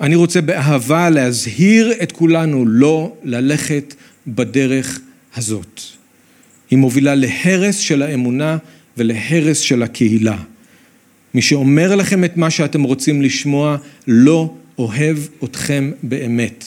אני 0.00 0.14
רוצה 0.14 0.40
באהבה 0.40 1.10
להזהיר 1.10 1.92
את 2.02 2.12
כולנו 2.12 2.66
לא 2.66 3.16
ללכת 3.24 3.94
בדרך 4.26 5.00
הזאת. 5.36 5.80
היא 6.70 6.78
מובילה 6.78 7.14
להרס 7.14 7.78
של 7.78 8.02
האמונה 8.02 8.56
ולהרס 8.96 9.58
של 9.58 9.82
הקהילה. 9.82 10.36
מי 11.34 11.42
שאומר 11.42 11.94
לכם 11.94 12.24
את 12.24 12.36
מה 12.36 12.50
שאתם 12.50 12.82
רוצים 12.82 13.22
לשמוע 13.22 13.76
לא 14.06 14.54
אוהב 14.78 15.18
אתכם 15.44 15.90
באמת. 16.02 16.64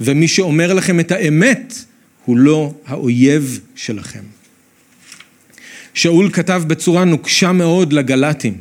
ומי 0.00 0.28
שאומר 0.28 0.74
לכם 0.74 1.00
את 1.00 1.12
האמת 1.12 1.74
הוא 2.24 2.36
לא 2.36 2.74
האויב 2.86 3.60
שלכם. 3.74 4.22
שאול 5.94 6.30
כתב 6.30 6.62
בצורה 6.66 7.04
נוקשה 7.04 7.52
מאוד 7.52 7.92
לגלטים, 7.92 8.56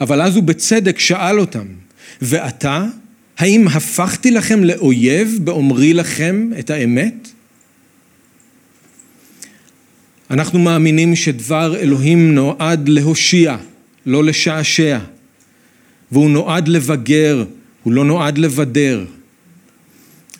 אבל 0.00 0.22
אז 0.22 0.36
הוא 0.36 0.44
בצדק 0.44 0.98
שאל 0.98 1.40
אותם, 1.40 1.66
ועתה, 2.22 2.84
האם 3.38 3.68
הפכתי 3.68 4.30
לכם 4.30 4.64
לאויב 4.64 5.38
באומרי 5.44 5.94
לכם 5.94 6.50
את 6.58 6.70
האמת? 6.70 7.28
אנחנו 10.32 10.58
מאמינים 10.58 11.16
שדבר 11.16 11.76
אלוהים 11.76 12.34
נועד 12.34 12.88
להושיע, 12.88 13.56
לא 14.06 14.24
לשעשע, 14.24 14.98
והוא 16.12 16.30
נועד 16.30 16.68
לבגר, 16.68 17.44
הוא 17.82 17.92
לא 17.92 18.04
נועד 18.04 18.38
לבדר. 18.38 19.04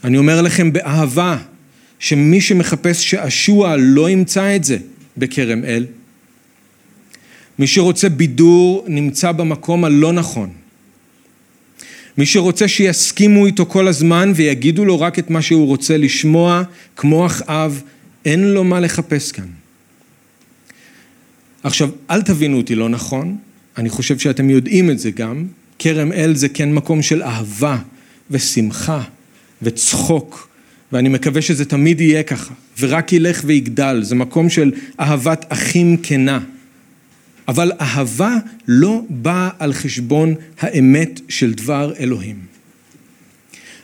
אני 0.05 0.18
אומר 0.18 0.43
לכם 0.43 0.72
באהבה, 0.72 1.38
שמי 1.99 2.40
שמחפש 2.40 3.11
שעשוע 3.11 3.76
לא 3.78 4.11
ימצא 4.11 4.57
את 4.57 4.64
זה 4.64 4.78
בכרם 5.16 5.64
אל. 5.64 5.86
מי 7.59 7.66
שרוצה 7.66 8.09
בידור 8.09 8.84
נמצא 8.88 9.32
במקום 9.32 9.84
הלא 9.84 10.12
נכון. 10.12 10.51
מי 12.18 12.26
שרוצה 12.26 12.68
שיסכימו 12.68 13.47
איתו 13.47 13.66
כל 13.66 13.88
הזמן 13.88 14.32
ויגידו 14.34 14.84
לו 14.84 15.01
רק 15.01 15.18
את 15.18 15.30
מה 15.30 15.43
שהוא 15.43 15.66
רוצה 15.66 15.97
לשמוע, 15.97 16.62
כמו 16.97 17.26
אחאב, 17.26 17.82
אין 18.24 18.45
לו 18.45 18.64
מה 18.64 18.80
לחפש 18.80 19.32
כאן. 19.32 19.62
עכשיו, 21.63 21.91
אל 22.11 22.23
תבינו 22.23 22.57
אותי 22.57 22.75
לא 22.75 22.89
נכון, 22.89 23.37
אני 23.79 23.89
חושב 23.89 24.19
שאתם 24.19 24.51
יודעים 24.51 24.91
את 24.91 24.99
זה 24.99 25.11
גם, 25.11 25.47
כרם 25.79 26.13
אל 26.13 26.35
זה 26.35 26.49
כן 26.49 26.73
מקום 26.73 27.03
של 27.03 27.23
אהבה 27.23 27.79
ושמחה 28.31 29.03
וצחוק, 29.63 30.49
ואני 30.93 31.09
מקווה 31.09 31.43
שזה 31.43 31.65
תמיד 31.65 32.01
יהיה 32.01 32.23
ככה, 32.23 32.55
ורק 32.79 33.13
ילך 33.13 33.43
ויגדל, 33.47 34.01
זה 34.03 34.15
מקום 34.15 34.51
של 34.51 34.73
אהבת 35.01 35.45
אחים 35.49 35.97
כנה. 36.03 36.41
אבל 37.49 37.73
אהבה 37.81 38.37
לא 38.69 39.03
באה 39.09 39.51
על 39.59 39.73
חשבון 39.73 40.35
האמת 40.61 41.21
של 41.29 41.53
דבר 41.53 41.93
אלוהים. 42.01 42.37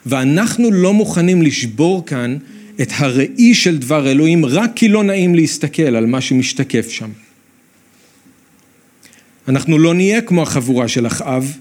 ואנחנו 0.07 0.71
לא 0.71 0.95
מוכנים 0.95 1.43
לשבור 1.43 2.07
כאן 2.07 2.37
את 2.83 2.93
הראי 2.97 3.55
של 3.55 3.79
דבר 3.79 4.11
אלוהים 4.11 4.45
רק 4.45 4.71
כי 4.77 4.89
לא 4.89 5.05
נעים 5.05 5.35
להסתכל 5.35 5.97
על 5.97 6.07
מה 6.07 6.21
שמשתקף 6.21 6.91
שם. 6.91 7.11
אנחנו 9.49 9.79
לא 9.79 9.95
נהיה 9.95 10.21
כמו 10.21 10.43
החבורה 10.43 10.89
של 10.89 11.07
אחאב. 11.07 11.57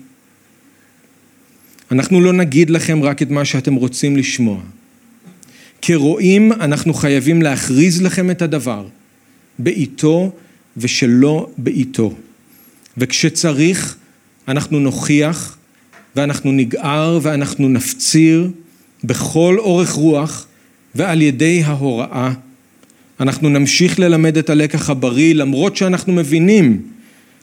אנחנו 1.91 2.21
לא 2.21 2.33
נגיד 2.33 2.69
לכם 2.69 3.03
רק 3.03 3.21
את 3.21 3.29
מה 3.29 3.45
שאתם 3.45 3.75
רוצים 3.75 4.17
לשמוע. 4.17 4.59
כרואים 5.81 6.51
אנחנו 6.51 6.93
חייבים 6.93 7.41
להכריז 7.41 8.01
לכם 8.01 8.31
את 8.31 8.41
הדבר, 8.41 8.87
בעיתו 9.59 10.31
ושלא 10.77 11.49
בעיתו. 11.57 12.15
וכשצריך 12.97 13.95
אנחנו 14.47 14.79
נוכיח 14.79 15.57
ואנחנו 16.15 16.51
נגער 16.51 17.19
ואנחנו 17.21 17.69
נפציר 17.69 18.49
בכל 19.03 19.55
אורך 19.59 19.91
רוח 19.91 20.47
ועל 20.95 21.21
ידי 21.21 21.63
ההוראה. 21.65 22.33
אנחנו 23.19 23.49
נמשיך 23.49 23.99
ללמד 23.99 24.37
את 24.37 24.49
הלקח 24.49 24.89
הבריא 24.89 25.35
למרות 25.35 25.77
שאנחנו 25.77 26.13
מבינים 26.13 26.81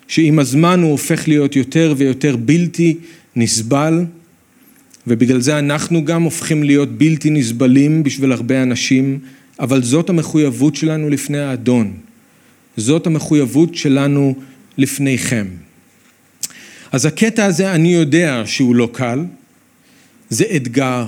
שעם 0.08 0.38
הזמן 0.38 0.82
הוא 0.82 0.90
הופך 0.90 1.28
להיות 1.28 1.56
יותר 1.56 1.94
ויותר 1.96 2.36
בלתי 2.36 2.96
נסבל 3.36 4.04
ובגלל 5.06 5.40
זה 5.40 5.58
אנחנו 5.58 6.04
גם 6.04 6.22
הופכים 6.22 6.62
להיות 6.62 6.98
בלתי 6.98 7.30
נסבלים 7.30 8.02
בשביל 8.02 8.32
הרבה 8.32 8.62
אנשים, 8.62 9.18
אבל 9.60 9.82
זאת 9.82 10.10
המחויבות 10.10 10.76
שלנו 10.76 11.10
לפני 11.10 11.38
האדון. 11.38 11.92
זאת 12.76 13.06
המחויבות 13.06 13.74
שלנו 13.74 14.34
לפניכם. 14.78 15.46
אז 16.92 17.06
הקטע 17.06 17.44
הזה 17.44 17.72
אני 17.72 17.94
יודע 17.94 18.42
שהוא 18.46 18.74
לא 18.74 18.88
קל, 18.92 19.24
זה 20.28 20.44
אתגר, 20.56 21.06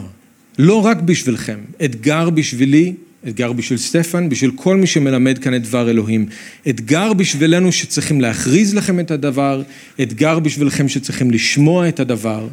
לא 0.59 0.84
רק 0.84 1.01
בשבילכם, 1.01 1.59
אתגר 1.84 2.30
בשבילי, 2.30 2.94
אתגר 3.29 3.53
בשביל 3.53 3.79
סטפן, 3.79 4.29
בשביל 4.29 4.51
כל 4.55 4.77
מי 4.77 4.87
שמלמד 4.87 5.39
כאן 5.39 5.55
את 5.55 5.62
דבר 5.62 5.91
אלוהים. 5.91 6.27
אתגר 6.68 7.12
בשבילנו 7.12 7.72
שצריכים 7.72 8.20
להכריז 8.20 8.74
לכם 8.74 9.01
את 9.01 9.11
הדבר, 9.11 9.62
אתגר 10.03 10.39
בשבילכם 10.39 10.89
שצריכים 10.89 11.31
לשמוע 11.31 11.89
את 11.89 12.01
הדבר. 12.01 12.49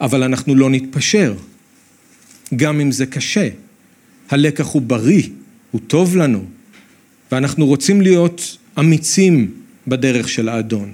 אבל 0.00 0.22
אנחנו 0.22 0.54
לא 0.54 0.70
נתפשר, 0.70 1.34
גם 2.56 2.80
אם 2.80 2.92
זה 2.92 3.06
קשה. 3.06 3.48
הלקח 4.30 4.66
הוא 4.66 4.82
בריא, 4.82 5.22
הוא 5.70 5.80
טוב 5.86 6.16
לנו, 6.16 6.44
ואנחנו 7.32 7.66
רוצים 7.66 8.00
להיות 8.00 8.56
אמיצים 8.78 9.50
בדרך 9.86 10.28
של 10.28 10.48
האדון. 10.48 10.92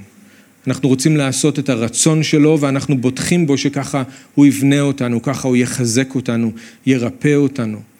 אנחנו 0.66 0.88
רוצים 0.88 1.16
לעשות 1.16 1.58
את 1.58 1.68
הרצון 1.68 2.22
שלו 2.22 2.60
ואנחנו 2.60 2.98
בוטחים 2.98 3.46
בו 3.46 3.58
שככה 3.58 4.02
הוא 4.34 4.46
יבנה 4.46 4.80
אותנו, 4.80 5.22
ככה 5.22 5.48
הוא 5.48 5.56
יחזק 5.56 6.14
אותנו, 6.14 6.52
ירפא 6.86 7.34
אותנו. 7.34 7.93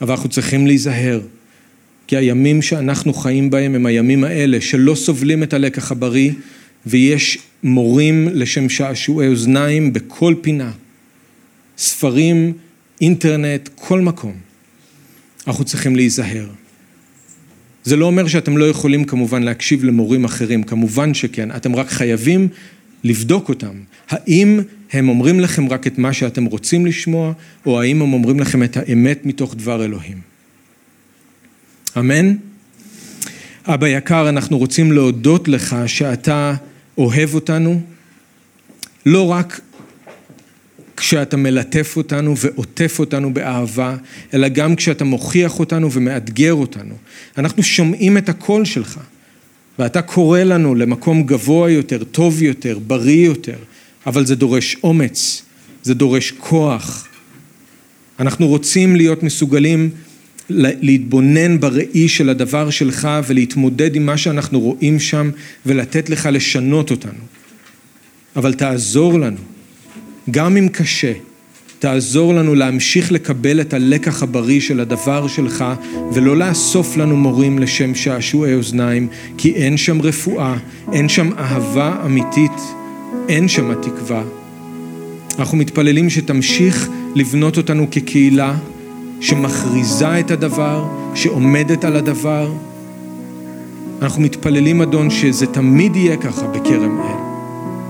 אבל 0.00 0.10
אנחנו 0.10 0.28
צריכים 0.28 0.66
להיזהר, 0.66 1.20
כי 2.06 2.16
הימים 2.16 2.62
שאנחנו 2.62 3.14
חיים 3.14 3.50
בהם 3.50 3.74
הם 3.74 3.86
הימים 3.86 4.24
האלה 4.24 4.60
שלא 4.60 4.94
סובלים 4.94 5.42
את 5.42 5.52
הלקח 5.52 5.92
הבריא 5.92 6.32
ויש 6.86 7.38
מורים 7.62 8.28
לשם 8.32 8.68
שעשועי 8.68 9.28
אוזניים 9.28 9.92
בכל 9.92 10.34
פינה, 10.40 10.72
ספרים, 11.78 12.52
אינטרנט, 13.00 13.68
כל 13.74 14.00
מקום. 14.00 14.32
אנחנו 15.46 15.64
צריכים 15.64 15.96
להיזהר. 15.96 16.46
זה 17.84 17.96
לא 17.96 18.06
אומר 18.06 18.26
שאתם 18.26 18.56
לא 18.56 18.68
יכולים 18.68 19.04
כמובן 19.04 19.42
להקשיב 19.42 19.84
למורים 19.84 20.24
אחרים, 20.24 20.62
כמובן 20.62 21.14
שכן, 21.14 21.50
אתם 21.56 21.76
רק 21.76 21.88
חייבים 21.88 22.48
לבדוק 23.04 23.48
אותם. 23.48 23.74
האם 24.08 24.60
הם 24.92 25.08
אומרים 25.08 25.40
לכם 25.40 25.68
רק 25.68 25.86
את 25.86 25.98
מה 25.98 26.12
שאתם 26.12 26.44
רוצים 26.44 26.86
לשמוע, 26.86 27.32
או 27.66 27.80
האם 27.80 28.02
הם 28.02 28.12
אומרים 28.12 28.40
לכם 28.40 28.62
את 28.62 28.76
האמת 28.76 29.26
מתוך 29.26 29.54
דבר 29.54 29.84
אלוהים. 29.84 30.20
אמן? 31.98 32.34
אבא 33.66 33.88
יקר, 33.88 34.28
אנחנו 34.28 34.58
רוצים 34.58 34.92
להודות 34.92 35.48
לך 35.48 35.76
שאתה 35.86 36.54
אוהב 36.98 37.34
אותנו, 37.34 37.80
לא 39.06 39.30
רק 39.30 39.60
כשאתה 40.96 41.36
מלטף 41.36 41.96
אותנו 41.96 42.36
ועוטף 42.36 42.96
אותנו 42.98 43.34
באהבה, 43.34 43.96
אלא 44.34 44.48
גם 44.48 44.76
כשאתה 44.76 45.04
מוכיח 45.04 45.60
אותנו 45.60 45.92
ומאתגר 45.92 46.54
אותנו. 46.54 46.94
אנחנו 47.38 47.62
שומעים 47.62 48.18
את 48.18 48.28
הקול 48.28 48.64
שלך, 48.64 49.00
ואתה 49.78 50.02
קורא 50.02 50.40
לנו 50.40 50.74
למקום 50.74 51.22
גבוה 51.22 51.70
יותר, 51.70 52.04
טוב 52.04 52.42
יותר, 52.42 52.78
בריא 52.86 53.26
יותר, 53.26 53.56
אבל 54.08 54.26
זה 54.26 54.34
דורש 54.34 54.76
אומץ, 54.82 55.42
זה 55.82 55.94
דורש 55.94 56.30
כוח. 56.30 57.08
אנחנו 58.20 58.46
רוצים 58.46 58.96
להיות 58.96 59.22
מסוגלים 59.22 59.90
להתבונן 60.50 61.60
בראי 61.60 62.08
של 62.08 62.28
הדבר 62.28 62.70
שלך 62.70 63.08
ולהתמודד 63.26 63.96
עם 63.96 64.06
מה 64.06 64.16
שאנחנו 64.16 64.60
רואים 64.60 65.00
שם 65.00 65.30
ולתת 65.66 66.10
לך 66.10 66.28
לשנות 66.32 66.90
אותנו. 66.90 67.20
אבל 68.36 68.54
תעזור 68.54 69.18
לנו, 69.18 69.40
גם 70.30 70.56
אם 70.56 70.68
קשה, 70.68 71.12
תעזור 71.78 72.34
לנו 72.34 72.54
להמשיך 72.54 73.12
לקבל 73.12 73.60
את 73.60 73.74
הלקח 73.74 74.22
הבריא 74.22 74.60
של 74.60 74.80
הדבר 74.80 75.26
שלך 75.26 75.64
ולא 76.12 76.36
לאסוף 76.36 76.96
לנו 76.96 77.16
מורים 77.16 77.58
לשם 77.58 77.94
שעשועי 77.94 78.54
אוזניים 78.54 79.08
כי 79.38 79.52
אין 79.54 79.76
שם 79.76 80.02
רפואה, 80.02 80.56
אין 80.92 81.08
שם 81.08 81.30
אהבה 81.38 82.02
אמיתית, 82.04 82.77
אין 83.28 83.48
שם 83.48 83.70
התקווה. 83.70 84.22
אנחנו 85.38 85.58
מתפללים 85.58 86.10
שתמשיך 86.10 86.88
לבנות 87.14 87.56
אותנו 87.56 87.86
כקהילה 87.90 88.54
שמכריזה 89.20 90.20
את 90.20 90.30
הדבר, 90.30 90.84
שעומדת 91.14 91.84
על 91.84 91.96
הדבר. 91.96 92.52
אנחנו 94.02 94.22
מתפללים, 94.22 94.82
אדון, 94.82 95.10
שזה 95.10 95.46
תמיד 95.46 95.96
יהיה 95.96 96.16
ככה 96.16 96.46
בכרם 96.46 97.00
אל, 97.00 97.16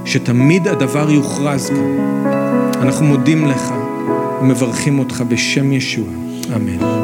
שתמיד 0.04 0.68
הדבר 0.68 1.10
יוכרז 1.10 1.68
כאן. 1.68 1.96
אנחנו 2.82 3.06
מודים 3.06 3.46
לך 3.46 3.74
ומברכים 4.42 4.98
אותך 4.98 5.24
בשם 5.28 5.72
ישוע. 5.72 6.08
אמן. 6.56 6.97